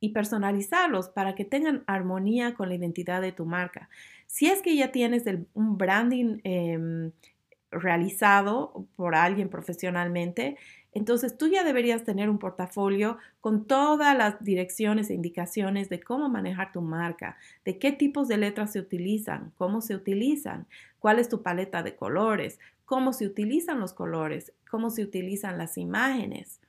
y 0.00 0.10
personalizarlos 0.10 1.08
para 1.08 1.34
que 1.34 1.44
tengan 1.44 1.82
armonía 1.86 2.54
con 2.54 2.68
la 2.68 2.74
identidad 2.74 3.22
de 3.22 3.32
tu 3.32 3.46
marca. 3.46 3.88
Si 4.26 4.46
es 4.46 4.62
que 4.62 4.76
ya 4.76 4.92
tienes 4.92 5.24
un 5.54 5.78
branding 5.78 6.40
em, 6.44 7.12
realizado 7.70 8.86
por 8.96 9.14
alguien 9.14 9.48
profesionalmente, 9.48 10.56
entonces 10.92 11.36
tú 11.36 11.48
ya 11.48 11.62
deberías 11.62 12.04
tener 12.04 12.30
un 12.30 12.38
portafolio 12.38 13.18
con 13.42 13.66
todas 13.66 14.16
las 14.16 14.42
direcciones 14.42 15.10
e 15.10 15.14
indicaciones 15.14 15.90
de 15.90 16.00
cómo 16.00 16.30
manejar 16.30 16.72
tu 16.72 16.80
marca, 16.80 17.36
de 17.66 17.78
qué 17.78 17.92
tipos 17.92 18.28
de 18.28 18.38
letras 18.38 18.72
se 18.72 18.80
utilizan, 18.80 19.52
cómo 19.58 19.82
se 19.82 19.94
utilizan, 19.94 20.66
cuál 20.98 21.18
es 21.18 21.28
tu 21.28 21.42
paleta 21.42 21.82
de 21.82 21.96
colores, 21.96 22.58
cómo 22.86 23.12
se 23.12 23.26
utilizan 23.26 23.78
los 23.78 23.92
colores, 23.92 24.54
cómo 24.70 24.88
se 24.88 25.02
utilizan 25.02 25.58
las 25.58 25.76
imágenes. 25.76 26.60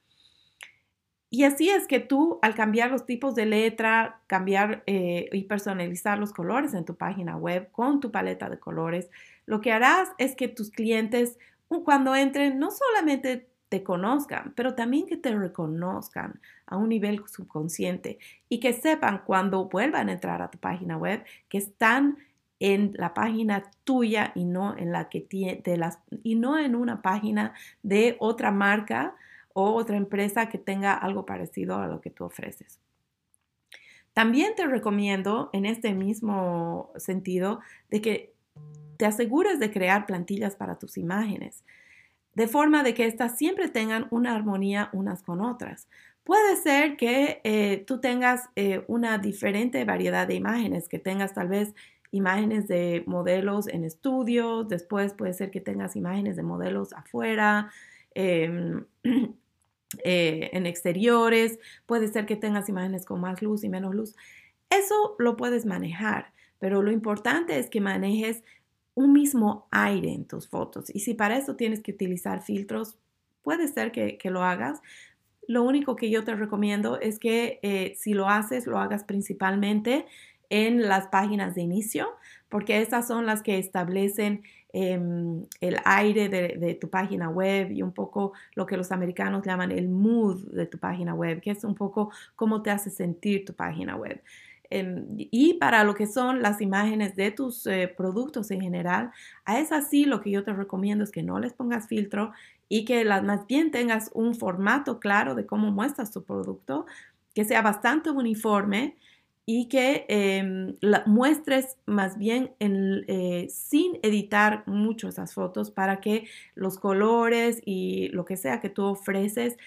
Y 1.29 1.43
así 1.43 1.69
es 1.69 1.87
que 1.87 1.99
tú, 1.99 2.39
al 2.41 2.55
cambiar 2.55 2.89
los 2.91 3.05
tipos 3.05 3.35
de 3.35 3.45
letra, 3.45 4.21
cambiar 4.27 4.83
eh, 4.87 5.27
y 5.31 5.43
personalizar 5.43 6.17
los 6.17 6.31
colores 6.31 6.73
en 6.73 6.85
tu 6.85 6.95
página 6.95 7.35
web 7.35 7.69
con 7.71 7.99
tu 7.99 8.11
paleta 8.11 8.49
de 8.49 8.59
colores, 8.59 9.09
lo 9.45 9.59
que 9.59 9.73
harás 9.73 10.09
es 10.17 10.35
que 10.35 10.47
tus 10.47 10.71
clientes, 10.71 11.37
cuando 11.83 12.15
entren, 12.15 12.59
no 12.59 12.69
solamente 12.71 13.49
te 13.69 13.83
conozcan, 13.83 14.53
pero 14.55 14.75
también 14.75 15.05
que 15.05 15.17
te 15.17 15.35
reconozcan 15.35 16.39
a 16.65 16.77
un 16.77 16.89
nivel 16.89 17.21
subconsciente 17.27 18.19
y 18.47 18.59
que 18.61 18.71
sepan 18.71 19.23
cuando 19.25 19.65
vuelvan 19.65 20.07
a 20.07 20.13
entrar 20.13 20.41
a 20.41 20.49
tu 20.49 20.57
página 20.57 20.97
web 20.97 21.25
que 21.49 21.57
están 21.57 22.17
en 22.59 22.93
la 22.95 23.13
página 23.13 23.69
tuya 23.83 24.31
y 24.35 24.45
no 24.45 24.75
en 24.77 24.91
la 24.91 25.09
que 25.09 25.21
tiene, 25.21 25.61
las, 25.77 25.99
y 26.23 26.35
no 26.35 26.57
en 26.57 26.75
una 26.75 27.01
página 27.01 27.53
de 27.83 28.15
otra 28.19 28.51
marca 28.51 29.15
o 29.59 29.73
otra 29.73 29.97
empresa 29.97 30.49
que 30.49 30.59
tenga 30.59 30.93
algo 30.93 31.25
parecido 31.25 31.77
a 31.77 31.87
lo 31.87 31.99
que 31.99 32.11
tú 32.11 32.25
ofreces. 32.25 32.79
También 34.13 34.53
te 34.55 34.67
recomiendo 34.67 35.49
en 35.51 35.65
este 35.65 35.95
mismo 35.95 36.91
sentido 36.97 37.59
de 37.89 37.99
que 37.99 38.33
te 38.97 39.07
asegures 39.07 39.59
de 39.59 39.71
crear 39.71 40.05
plantillas 40.05 40.55
para 40.55 40.77
tus 40.77 40.95
imágenes, 40.95 41.63
de 42.35 42.47
forma 42.47 42.83
de 42.83 42.93
que 42.93 43.07
éstas 43.07 43.35
siempre 43.35 43.67
tengan 43.67 44.05
una 44.11 44.35
armonía 44.35 44.91
unas 44.93 45.23
con 45.23 45.41
otras. 45.41 45.87
Puede 46.23 46.55
ser 46.57 46.95
que 46.95 47.41
eh, 47.43 47.83
tú 47.87 47.99
tengas 47.99 48.49
eh, 48.55 48.83
una 48.87 49.17
diferente 49.17 49.83
variedad 49.85 50.27
de 50.27 50.35
imágenes, 50.35 50.87
que 50.87 50.99
tengas 50.99 51.33
tal 51.33 51.47
vez 51.47 51.73
imágenes 52.11 52.67
de 52.67 53.03
modelos 53.07 53.67
en 53.67 53.85
estudios, 53.85 54.67
después 54.67 55.15
puede 55.15 55.33
ser 55.33 55.49
que 55.49 55.61
tengas 55.61 55.95
imágenes 55.95 56.35
de 56.35 56.43
modelos 56.43 56.93
afuera, 56.93 57.71
em, 58.13 58.85
Eh, 60.03 60.49
en 60.53 60.65
exteriores, 60.65 61.59
puede 61.85 62.09
ser 62.09 62.25
que 62.25 62.35
tengas 62.35 62.67
imágenes 62.67 63.05
con 63.05 63.21
más 63.21 63.41
luz 63.41 63.63
y 63.63 63.69
menos 63.69 63.95
luz. 63.95 64.15
Eso 64.69 65.15
lo 65.17 65.37
puedes 65.37 65.65
manejar, 65.65 66.33
pero 66.59 66.81
lo 66.81 66.91
importante 66.91 67.57
es 67.57 67.69
que 67.69 67.79
manejes 67.79 68.43
un 68.95 69.13
mismo 69.13 69.67
aire 69.71 70.11
en 70.11 70.25
tus 70.25 70.49
fotos. 70.49 70.93
Y 70.93 71.01
si 71.01 71.13
para 71.13 71.37
eso 71.37 71.55
tienes 71.55 71.81
que 71.81 71.91
utilizar 71.91 72.41
filtros, 72.41 72.97
puede 73.43 73.67
ser 73.67 73.91
que, 73.91 74.19
lo 74.25 74.43
hagas. 74.43 74.81
Lo 75.47 75.63
único 75.63 75.95
que 75.95 76.09
yo 76.09 76.25
te 76.25 76.35
recomiendo 76.35 76.99
es 76.99 77.19
que 77.19 77.59
eh, 77.61 77.93
si 77.95 78.13
lo 78.13 78.27
haces, 78.27 78.67
lo 78.67 78.79
hagas 78.79 79.05
principalmente 79.05 80.05
en 80.49 80.81
las 80.81 81.07
páginas 81.07 81.55
de 81.55 81.61
inicio, 81.61 82.09
porque 82.49 82.81
estas 82.81 83.07
son 83.07 83.25
las 83.25 83.41
que 83.41 83.57
establecen 83.57 84.43
Em, 84.79 85.43
el 85.59 85.77
aire 85.85 86.29
de, 86.29 86.75
tu 86.75 86.87
página 86.87 87.29
web 87.29 87.71
y 87.71 87.81
un 87.81 87.93
poco 87.93 88.33
lo 88.53 88.67
que 88.67 88.77
los 88.77 88.91
americanos 88.91 89.43
llaman 89.43 89.71
el 89.71 89.89
mood 89.89 90.51
de 90.51 90.67
tu 90.67 90.77
página 90.77 91.15
web, 91.15 91.41
que 91.41 91.49
es 91.49 91.63
un 91.63 91.73
poco 91.73 92.11
cómo 92.35 92.61
te 92.61 92.69
hace 92.69 92.91
sentir 92.91 93.43
tu 93.43 93.55
página 93.55 93.95
web. 93.95 94.21
Em, 94.69 95.07
y 95.17 95.55
para 95.55 95.83
lo 95.83 95.95
que 95.95 96.05
son 96.05 96.43
las 96.43 96.61
imágenes 96.61 97.15
de 97.15 97.31
tus 97.31 97.65
eh, 97.65 97.91
productos 97.97 98.51
en 98.51 98.61
general, 98.61 99.09
a 99.45 99.59
es 99.59 99.71
así 99.71 100.05
lo 100.05 100.21
que 100.21 100.29
yo 100.29 100.43
te 100.43 100.53
recomiendo 100.53 101.03
es 101.03 101.11
que 101.11 101.23
no 101.23 101.39
les 101.39 101.53
pongas 101.53 101.87
filtro 101.87 102.31
y 102.69 102.85
que 102.85 103.03
las, 103.03 103.23
más 103.23 103.47
bien 103.47 103.71
tengas 103.71 104.11
un 104.13 104.35
formato 104.35 104.99
claro 104.99 105.33
de 105.33 105.47
cómo 105.47 105.71
muestras 105.71 106.11
tu 106.11 106.23
producto, 106.23 106.85
que 107.33 107.45
sea 107.45 107.63
bastante 107.63 108.11
uniforme 108.11 108.95
y 109.49 109.69
que 109.69 110.05
em, 110.09 110.75
la, 110.81 111.03
muestres 111.07 111.77
más 111.85 112.17
bien 112.17 112.53
eh, 112.59 113.47
sin 113.49 113.97
editar 114.03 114.63
mucho 114.67 115.07
esas 115.07 115.33
fotos 115.33 115.71
para 115.71 116.01
que 116.01 116.27
los 116.53 116.77
colores 116.77 117.61
y 117.65 118.09
lo 118.09 118.25
que 118.25 118.35
sea 118.35 118.59
que 118.59 118.69
tú 118.69 118.83
ofreces 118.83 119.57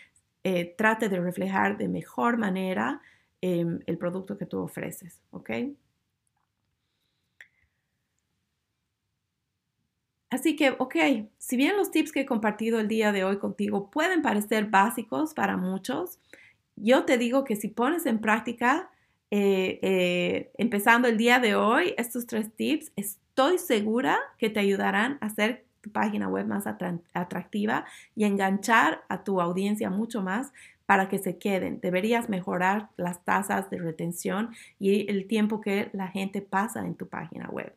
eh, 0.45 0.75
trate 0.77 1.09
de 1.09 1.19
reflejar 1.19 1.79
de 1.79 1.89
mejor 1.89 2.37
manera 2.37 3.01
em, 3.41 3.81
el 3.87 3.97
producto 3.99 4.37
que 4.37 4.45
tú 4.47 4.59
ofreces, 4.61 5.23
¿ok? 5.31 5.51
Así 10.29 10.57
que, 10.57 10.71
ok, 10.79 10.95
si 11.39 11.57
bien 11.57 11.77
los 11.77 11.91
tips 11.91 12.13
que 12.13 12.21
he 12.21 12.27
compartido 12.27 12.81
el 12.81 12.87
día 12.89 13.13
de 13.13 13.25
hoy 13.25 13.39
contigo 13.39 13.91
pueden 13.91 14.21
parecer 14.23 14.67
básicos 14.67 15.33
para 15.35 15.57
muchos, 15.57 16.19
yo 16.77 17.05
te 17.05 17.19
digo 17.19 17.45
que 17.45 17.57
si 17.57 17.69
pones 17.69 18.07
en 18.07 18.21
práctica 18.21 18.91
eh, 19.31 19.79
eh, 19.83 20.51
empezando 20.59 21.07
el 21.07 21.17
día 21.17 21.39
de 21.39 21.55
hoy, 21.55 21.95
estos 21.97 22.27
tres 22.27 22.53
tips, 22.55 22.93
estoy 22.97 23.59
segura 23.59 24.19
que 24.39 24.51
te 24.51 24.61
ayudarán 24.61 25.19
a 25.21 25.27
hacer 25.27 25.65
tu 25.81 25.91
página 25.91 26.29
web 26.29 26.47
más 26.47 26.65
atractiva 26.67 27.87
y 28.15 28.25
enganchar 28.25 29.03
a 29.09 29.25
tu 29.25 29.41
audiencia 29.41 29.89
mucho 29.89 30.23
más 30.23 30.53
para 30.85 31.09
que 31.09 31.19
se 31.19 31.39
queden. 31.39 31.81
Deberías 31.81 32.29
mejorar 32.29 32.89
las 32.97 33.25
tasas 33.25 33.71
de 33.71 33.79
retención 33.79 34.51
y 34.79 35.09
el 35.09 35.29
tiempo 35.29 35.61
que 35.61 35.89
la 35.93 36.09
gente 36.09 36.43
pasa 36.43 36.85
en 36.85 36.97
tu 36.97 37.09
página 37.09 37.49
web. 37.49 37.73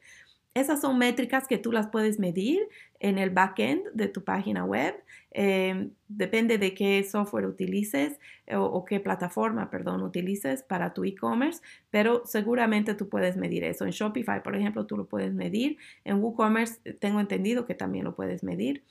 Esas 0.56 0.82
son 0.82 1.00
métricas 1.00 1.48
que 1.48 1.58
tú 1.58 1.72
las 1.72 1.88
puedes 1.88 2.20
medir 2.20 2.62
en 3.00 3.18
el 3.18 3.32
backend 3.32 3.86
de 3.94 4.08
tu 4.08 4.24
página 4.24 4.64
web. 4.64 4.96
Em, 5.32 5.92
depende 6.08 6.60
de 6.60 6.76
qué 6.76 7.04
software 7.04 7.48
utilices 7.48 8.20
o, 8.52 8.60
o, 8.60 8.86
qué 8.86 9.00
plataforma, 9.00 9.72
perdón, 9.72 10.04
utilices 10.04 10.62
para 10.62 10.94
tu 10.94 11.06
e-commerce, 11.06 11.62
pero 11.90 12.24
seguramente 12.26 12.94
tú 12.94 13.10
puedes 13.10 13.36
medir 13.36 13.64
eso. 13.64 13.86
En 13.86 13.92
Shopify, 13.92 14.44
por 14.44 14.56
ejemplo, 14.56 14.86
tú 14.86 14.96
lo 14.96 15.06
puedes 15.06 15.34
medir. 15.34 15.78
En 16.06 16.22
WooCommerce 16.22 16.80
eh, 16.86 16.94
tengo 16.94 17.20
entendido 17.20 17.66
que 17.66 17.74
también 17.74 18.06
lo 18.06 18.16
puedes 18.16 18.44
medir. 18.44 18.84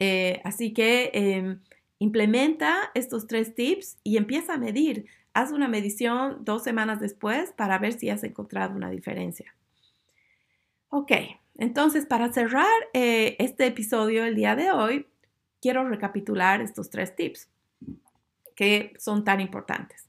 Eh, 0.00 0.42
así 0.44 0.74
que 0.74 1.10
em, 1.14 1.60
implementa 1.98 2.90
estos 2.94 3.26
tres 3.26 3.54
tips 3.54 3.98
y 4.04 4.18
empieza 4.18 4.54
a 4.54 4.58
medir. 4.58 5.06
Haz 5.32 5.50
una 5.50 5.68
medición 5.68 6.44
dos 6.44 6.62
semanas 6.62 7.00
después 7.00 7.52
para 7.52 7.78
ver 7.78 7.94
si 7.94 8.10
has 8.10 8.22
encontrado 8.22 8.76
una 8.76 8.90
diferencia. 8.90 9.54
Ok, 10.94 11.10
entonces 11.56 12.04
para 12.04 12.30
cerrar 12.34 12.68
eh, 12.92 13.36
este 13.38 13.64
episodio 13.64 14.26
el 14.26 14.34
día 14.34 14.54
de 14.56 14.72
hoy, 14.72 15.06
quiero 15.62 15.88
recapitular 15.88 16.60
estos 16.60 16.90
tres 16.90 17.16
tips 17.16 17.48
que 18.54 18.92
son 18.98 19.24
tan 19.24 19.40
importantes. 19.40 20.06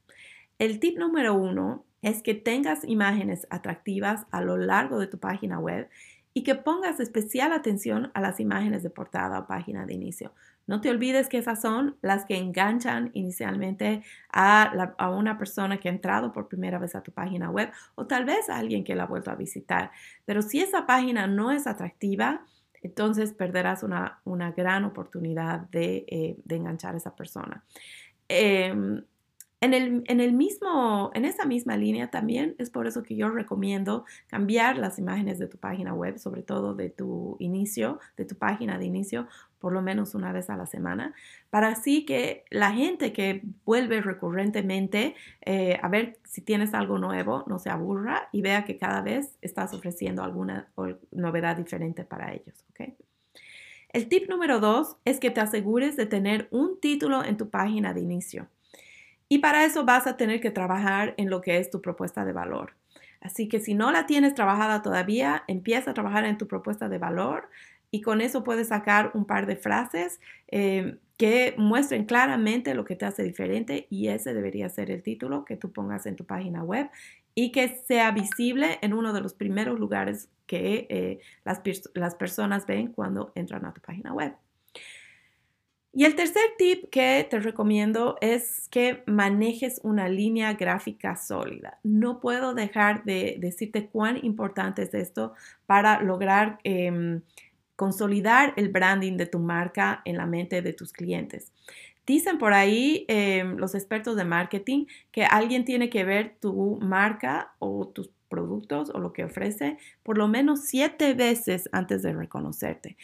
El 0.58 0.80
tip 0.80 0.98
número 0.98 1.32
uno 1.32 1.86
es 2.02 2.22
que 2.22 2.34
tengas 2.34 2.84
imágenes 2.84 3.46
atractivas 3.48 4.26
a 4.30 4.42
lo 4.42 4.58
largo 4.58 4.98
de 4.98 5.06
tu 5.06 5.18
página 5.18 5.58
web 5.58 5.88
y 6.34 6.42
que 6.42 6.56
pongas 6.56 6.98
especial 6.98 7.52
atención 7.52 8.10
a 8.12 8.20
las 8.20 8.40
imágenes 8.40 8.82
de 8.82 8.90
portada 8.90 9.38
o 9.38 9.46
página 9.46 9.86
de 9.86 9.94
inicio. 9.94 10.32
No 10.66 10.80
te 10.80 10.90
olvides 10.90 11.28
que 11.28 11.38
esas 11.38 11.60
son 11.60 11.96
las 12.02 12.24
que 12.24 12.36
enganchan 12.36 13.10
inicialmente 13.14 14.02
a, 14.32 14.94
una 15.10 15.38
persona 15.38 15.78
que 15.78 15.88
ha 15.88 15.92
entrado 15.92 16.32
por 16.32 16.48
primera 16.48 16.78
vez 16.78 16.96
a 16.96 17.02
tu 17.02 17.12
página 17.12 17.50
web 17.50 17.70
o 17.94 18.06
tal 18.06 18.24
vez 18.24 18.50
a 18.50 18.58
alguien 18.58 18.82
que 18.82 18.96
la 18.96 19.04
ha 19.04 19.06
vuelto 19.06 19.30
a 19.30 19.36
visitar. 19.36 19.92
Pero 20.24 20.42
si 20.42 20.60
esa 20.60 20.86
página 20.86 21.28
no 21.28 21.52
es 21.52 21.68
atractiva, 21.68 22.44
entonces 22.82 23.32
perderás 23.32 23.82
una, 23.82 24.20
gran 24.56 24.84
oportunidad 24.84 25.60
de, 25.70 26.04
eh, 26.08 26.36
enganchar 26.48 26.94
a 26.94 26.98
esa 26.98 27.14
persona. 27.14 27.62
Em, 28.28 29.04
en, 29.64 30.20
el, 30.20 30.32
mismo, 30.32 31.10
en 31.14 31.24
esa 31.24 31.44
misma 31.46 31.76
línea 31.76 32.10
también 32.10 32.54
es 32.58 32.70
por 32.70 32.86
eso 32.86 33.02
que 33.02 33.16
yo 33.16 33.30
recomiendo 33.30 34.04
cambiar 34.26 34.76
las 34.76 34.98
imágenes 34.98 35.38
de 35.38 35.46
tu 35.46 35.58
página 35.58 35.94
web, 35.94 36.18
sobre 36.18 36.42
todo 36.42 36.74
de 36.74 36.90
tu 36.90 37.36
inicio, 37.38 37.98
de 38.16 38.24
tu 38.24 38.36
página 38.36 38.78
de 38.78 38.84
inicio, 38.84 39.26
por 39.58 39.72
lo 39.72 39.80
menos 39.80 40.14
una 40.14 40.32
vez 40.32 40.50
a 40.50 40.56
la 40.56 40.66
semana, 40.66 41.14
para 41.50 41.68
así 41.68 42.04
que 42.04 42.44
la 42.50 42.72
gente 42.72 43.12
que 43.12 43.42
vuelve 43.64 44.00
recurrentemente 44.02 45.14
eh, 45.40 45.78
a 45.82 45.88
ver 45.88 46.18
si 46.24 46.42
tienes 46.42 46.74
algo 46.74 46.98
nuevo 46.98 47.44
no 47.46 47.58
se 47.58 47.70
aburra 47.70 48.28
y 48.32 48.42
vea 48.42 48.64
que 48.64 48.76
cada 48.76 49.00
vez 49.00 49.38
estás 49.40 49.72
ofreciendo 49.72 50.22
alguna 50.22 50.68
novedad 51.10 51.56
diferente 51.56 52.04
para 52.04 52.32
ellos. 52.32 52.64
El 53.94 54.08
tip 54.08 54.28
número 54.28 54.58
dos 54.58 54.96
es 55.04 55.20
que 55.20 55.30
te 55.30 55.40
asegures 55.40 55.96
de 55.96 56.06
tener 56.06 56.48
un 56.50 56.80
título 56.80 57.22
en 57.22 57.36
tu 57.36 57.48
página 57.48 57.94
de 57.94 58.00
inicio. 58.00 58.48
Y 59.28 59.38
para 59.38 59.64
eso 59.64 59.84
vas 59.84 60.06
a 60.06 60.16
tener 60.16 60.40
que 60.40 60.50
trabajar 60.50 61.14
en 61.16 61.30
lo 61.30 61.40
que 61.40 61.58
es 61.58 61.70
tu 61.70 61.80
propuesta 61.80 62.24
de 62.24 62.32
valor. 62.32 62.74
Así 63.20 63.48
que 63.48 63.58
si 63.58 63.74
no 63.74 63.90
la 63.90 64.06
tienes 64.06 64.34
trabajada 64.34 64.82
todavía, 64.82 65.44
empieza 65.48 65.92
a 65.92 65.94
trabajar 65.94 66.24
en 66.26 66.36
tu 66.36 66.46
propuesta 66.46 66.88
de 66.88 66.98
valor 66.98 67.48
y 67.90 68.02
con 68.02 68.20
eso 68.20 68.44
puedes 68.44 68.68
sacar 68.68 69.12
un 69.14 69.24
par 69.24 69.46
de 69.46 69.56
frases 69.56 70.20
eh, 70.48 70.98
que 71.16 71.54
muestren 71.56 72.04
claramente 72.04 72.74
lo 72.74 72.84
que 72.84 72.96
te 72.96 73.06
hace 73.06 73.22
diferente 73.22 73.86
y 73.88 74.08
ese 74.08 74.34
debería 74.34 74.68
ser 74.68 74.90
el 74.90 75.02
título 75.02 75.44
que 75.44 75.56
tú 75.56 75.72
pongas 75.72 76.04
en 76.06 76.16
tu 76.16 76.24
página 76.24 76.62
web 76.62 76.90
y 77.34 77.50
que 77.50 77.68
sea 77.68 78.10
visible 78.10 78.78
en 78.82 78.92
uno 78.92 79.12
de 79.12 79.20
los 79.20 79.32
primeros 79.32 79.78
lugares 79.78 80.28
que 80.46 80.86
eh, 80.90 81.20
las 81.94 82.14
personas 82.16 82.66
ven 82.66 82.88
cuando 82.88 83.32
entran 83.34 83.64
a 83.64 83.72
tu 83.72 83.80
página 83.80 84.12
web. 84.12 84.34
Y 85.96 86.04
el 86.04 86.16
tercer 86.16 86.42
tip 86.58 86.90
que 86.90 87.24
te 87.30 87.38
recomiendo 87.38 88.16
es 88.20 88.68
que 88.68 89.04
manejes 89.06 89.80
una 89.84 90.08
línea 90.08 90.54
gráfica 90.54 91.14
sólida. 91.16 91.78
No 91.84 92.20
puedo 92.20 92.52
dejar 92.52 93.04
de 93.04 93.36
decirte 93.38 93.86
cuán 93.86 94.18
importante 94.24 94.82
es 94.82 94.92
esto 94.92 95.34
para 95.66 96.02
lograr 96.02 96.58
em, 96.64 97.22
consolidar 97.76 98.54
el 98.56 98.70
branding 98.70 99.16
de 99.16 99.26
tu 99.26 99.38
marca 99.38 100.02
en 100.04 100.16
la 100.16 100.26
mente 100.26 100.62
de 100.62 100.72
tus 100.72 100.92
clientes. 100.92 101.52
Dicen 102.04 102.38
por 102.38 102.54
ahí 102.54 103.04
em, 103.06 103.56
los 103.56 103.76
expertos 103.76 104.16
de 104.16 104.24
marketing 104.24 104.86
que 105.12 105.24
alguien 105.24 105.64
tiene 105.64 105.90
que 105.90 106.02
ver 106.02 106.34
tu 106.40 106.76
marca 106.82 107.54
o 107.60 107.86
tus 107.86 108.10
productos 108.28 108.90
o 108.90 108.98
lo 108.98 109.12
que 109.12 109.22
ofrece 109.22 109.78
por 110.02 110.18
lo 110.18 110.26
menos 110.26 110.62
siete 110.64 111.14
veces 111.14 111.68
antes 111.70 112.02
de 112.02 112.12
reconocerte. 112.12 112.96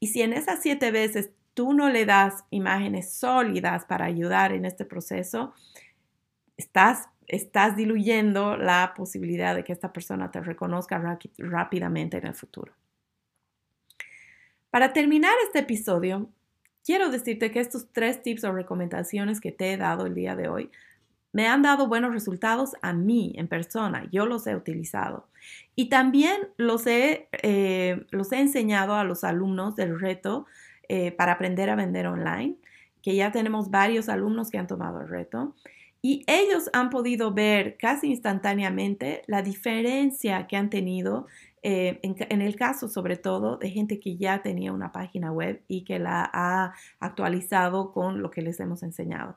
Y 0.00 0.08
si 0.08 0.22
en 0.22 0.32
esas 0.32 0.60
siete 0.60 0.90
veces 0.90 1.30
tú 1.54 1.72
no 1.72 1.90
le 1.90 2.06
das 2.06 2.44
imágenes 2.50 3.12
sólidas 3.12 3.84
para 3.84 4.06
ayudar 4.06 4.52
en 4.52 4.64
este 4.64 4.84
proceso, 4.84 5.54
estás, 6.56 7.08
estás 7.26 7.76
diluyendo 7.76 8.56
la 8.56 8.94
posibilidad 8.96 9.54
de 9.54 9.64
que 9.64 9.72
esta 9.72 9.92
persona 9.92 10.30
te 10.30 10.40
reconozca 10.40 11.18
rápidamente 11.38 12.18
en 12.18 12.26
el 12.26 12.34
futuro. 12.34 12.72
Para 14.70 14.92
terminar 14.92 15.34
este 15.44 15.60
episodio, 15.60 16.30
quiero 16.84 17.10
decirte 17.10 17.50
que 17.50 17.60
estos 17.60 17.88
tres 17.92 18.22
tips 18.22 18.44
o 18.44 18.52
recomendaciones 18.52 19.40
que 19.40 19.52
te 19.52 19.72
he 19.72 19.76
dado 19.76 20.06
el 20.06 20.14
día 20.14 20.34
de 20.34 20.48
hoy 20.48 20.70
me 21.32 21.46
han 21.46 21.62
dado 21.62 21.88
buenos 21.88 22.12
resultados 22.12 22.72
a 22.82 22.92
mí 22.92 23.32
en 23.36 23.48
persona. 23.48 24.06
Yo 24.12 24.26
los 24.26 24.46
he 24.46 24.54
utilizado. 24.54 25.26
Y 25.74 25.88
también 25.88 26.48
los 26.56 26.86
he, 26.86 27.28
eh, 27.42 28.06
los 28.10 28.32
he 28.32 28.40
enseñado 28.40 28.94
a 28.94 29.04
los 29.04 29.24
alumnos 29.24 29.74
del 29.74 29.98
reto 29.98 30.46
eh, 30.88 31.12
para 31.12 31.32
aprender 31.32 31.70
a 31.70 31.76
vender 31.76 32.06
online, 32.06 32.56
que 33.02 33.16
ya 33.16 33.32
tenemos 33.32 33.70
varios 33.70 34.08
alumnos 34.08 34.50
que 34.50 34.58
han 34.58 34.66
tomado 34.66 35.00
el 35.00 35.08
reto. 35.08 35.54
Y 36.00 36.24
ellos 36.26 36.68
han 36.72 36.90
podido 36.90 37.32
ver 37.32 37.76
casi 37.76 38.08
instantáneamente 38.08 39.22
la 39.26 39.42
diferencia 39.42 40.46
que 40.48 40.56
han 40.56 40.68
tenido 40.68 41.26
eh, 41.64 42.00
en, 42.02 42.42
el 42.42 42.56
caso 42.56 42.88
sobre 42.88 43.16
todo 43.16 43.56
de 43.56 43.70
gente 43.70 44.00
que 44.00 44.16
ya 44.16 44.42
tenía 44.42 44.72
una 44.72 44.90
página 44.90 45.30
web 45.30 45.62
y 45.68 45.84
que 45.84 46.00
la 46.00 46.28
ha 46.32 46.74
actualizado 46.98 47.92
con 47.92 48.20
lo 48.20 48.32
que 48.32 48.42
les 48.42 48.58
hemos 48.58 48.82
enseñado. 48.82 49.36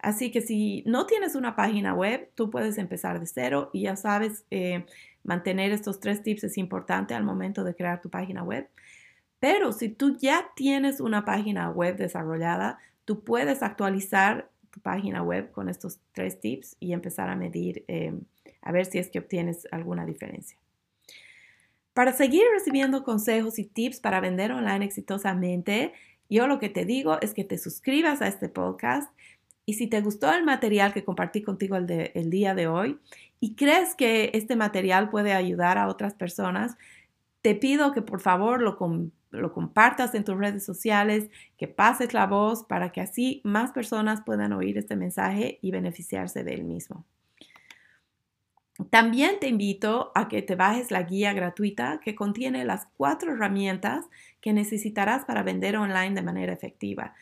Así 0.00 0.32
que 0.32 0.40
si 0.40 0.82
no 0.86 1.06
tienes 1.06 1.36
una 1.36 1.54
página 1.54 1.94
web, 1.94 2.28
tú 2.34 2.50
puedes 2.50 2.78
empezar 2.78 3.20
de 3.20 3.26
cero 3.26 3.70
y 3.72 3.82
ya 3.82 3.94
sabes, 3.94 4.44
eh, 4.50 4.84
mantener 5.22 5.70
estos 5.70 6.00
tres 6.00 6.24
tips 6.24 6.42
es 6.42 6.58
importante 6.58 7.14
al 7.14 7.22
momento 7.22 7.62
de 7.62 7.76
crear 7.76 8.00
tu 8.00 8.10
página 8.10 8.42
web. 8.42 8.68
Pero 9.42 9.72
si 9.72 9.88
tú 9.88 10.16
ya 10.16 10.52
tienes 10.54 11.00
una 11.00 11.24
página 11.24 11.68
web 11.68 11.96
desarrollada, 11.96 12.78
tú 13.04 13.24
puedes 13.24 13.64
actualizar 13.64 14.48
tu 14.70 14.78
página 14.78 15.20
web 15.20 15.50
con 15.50 15.68
estos 15.68 15.98
tres 16.12 16.38
tips 16.38 16.76
y 16.78 16.92
empezar 16.92 17.28
a 17.28 17.34
medir, 17.34 17.84
em, 17.88 18.20
a 18.60 18.70
ver 18.70 18.86
si 18.86 18.98
es 18.98 19.10
que 19.10 19.18
obtienes 19.18 19.66
alguna 19.72 20.06
diferencia. 20.06 20.56
Para 21.92 22.12
seguir 22.12 22.44
recibiendo 22.52 23.02
consejos 23.02 23.58
y 23.58 23.64
tips 23.64 23.98
para 23.98 24.20
vender 24.20 24.52
online 24.52 24.84
exitosamente, 24.84 25.92
yo 26.30 26.46
lo 26.46 26.60
que 26.60 26.68
te 26.68 26.84
digo 26.84 27.20
es 27.20 27.34
que 27.34 27.42
te 27.42 27.58
suscribas 27.58 28.22
a 28.22 28.28
este 28.28 28.48
podcast 28.48 29.12
y 29.66 29.72
si 29.72 29.88
te 29.88 30.02
gustó 30.02 30.32
el 30.32 30.44
material 30.44 30.92
que 30.92 31.02
compartí 31.02 31.42
contigo 31.42 31.74
el, 31.74 31.90
el 32.14 32.30
día 32.30 32.54
de 32.54 32.68
hoy 32.68 33.00
y 33.40 33.56
crees 33.56 33.96
que 33.96 34.30
este 34.34 34.54
material 34.54 35.10
puede 35.10 35.32
ayudar 35.32 35.78
a 35.78 35.88
otras 35.88 36.14
personas, 36.14 36.76
te 37.40 37.56
pido 37.56 37.90
que 37.90 38.02
por 38.02 38.20
favor 38.20 38.62
lo, 38.62 38.78
lo 39.32 39.52
compartas 39.52 40.14
en 40.14 40.24
tus 40.24 40.36
redes 40.36 40.64
sociales, 40.64 41.30
que 41.56 41.68
pases 41.68 42.14
la 42.14 42.26
voz 42.26 42.64
para 42.64 42.92
que 42.92 43.00
así 43.00 43.40
más 43.44 43.72
personas 43.72 44.22
puedan 44.24 44.52
oír 44.52 44.78
este 44.78 44.96
mensaje 44.96 45.58
y 45.62 45.70
beneficiarse 45.70 46.44
de 46.44 46.54
él 46.54 46.64
mismo. 46.64 47.04
También 48.90 49.38
te 49.38 49.48
invito 49.48 50.12
a 50.14 50.28
que 50.28 50.42
te 50.42 50.54
bajes 50.54 50.90
la 50.90 51.02
guía 51.02 51.32
gratuita 51.32 52.00
que 52.02 52.14
contiene 52.14 52.64
las 52.64 52.86
cuatro 52.96 53.32
herramientas 53.32 54.06
que 54.40 54.52
necesitarás 54.52 55.24
para 55.24 55.42
vender 55.42 55.76
online 55.76 56.14
de 56.14 56.22
manera 56.22 56.52
efectiva. 56.52 57.14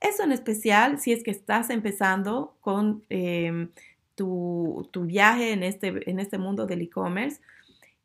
Eso 0.00 0.22
en 0.22 0.32
especial 0.32 0.98
si 1.00 1.12
es 1.12 1.24
que 1.24 1.30
estás 1.30 1.70
empezando 1.70 2.56
con 2.60 3.02
em, 3.08 3.70
tu, 4.14 4.88
viaje 4.94 5.52
en 5.52 5.62
este, 5.62 6.10
en 6.10 6.20
este 6.20 6.38
mundo 6.38 6.66
del 6.66 6.82
e-commerce 6.82 7.40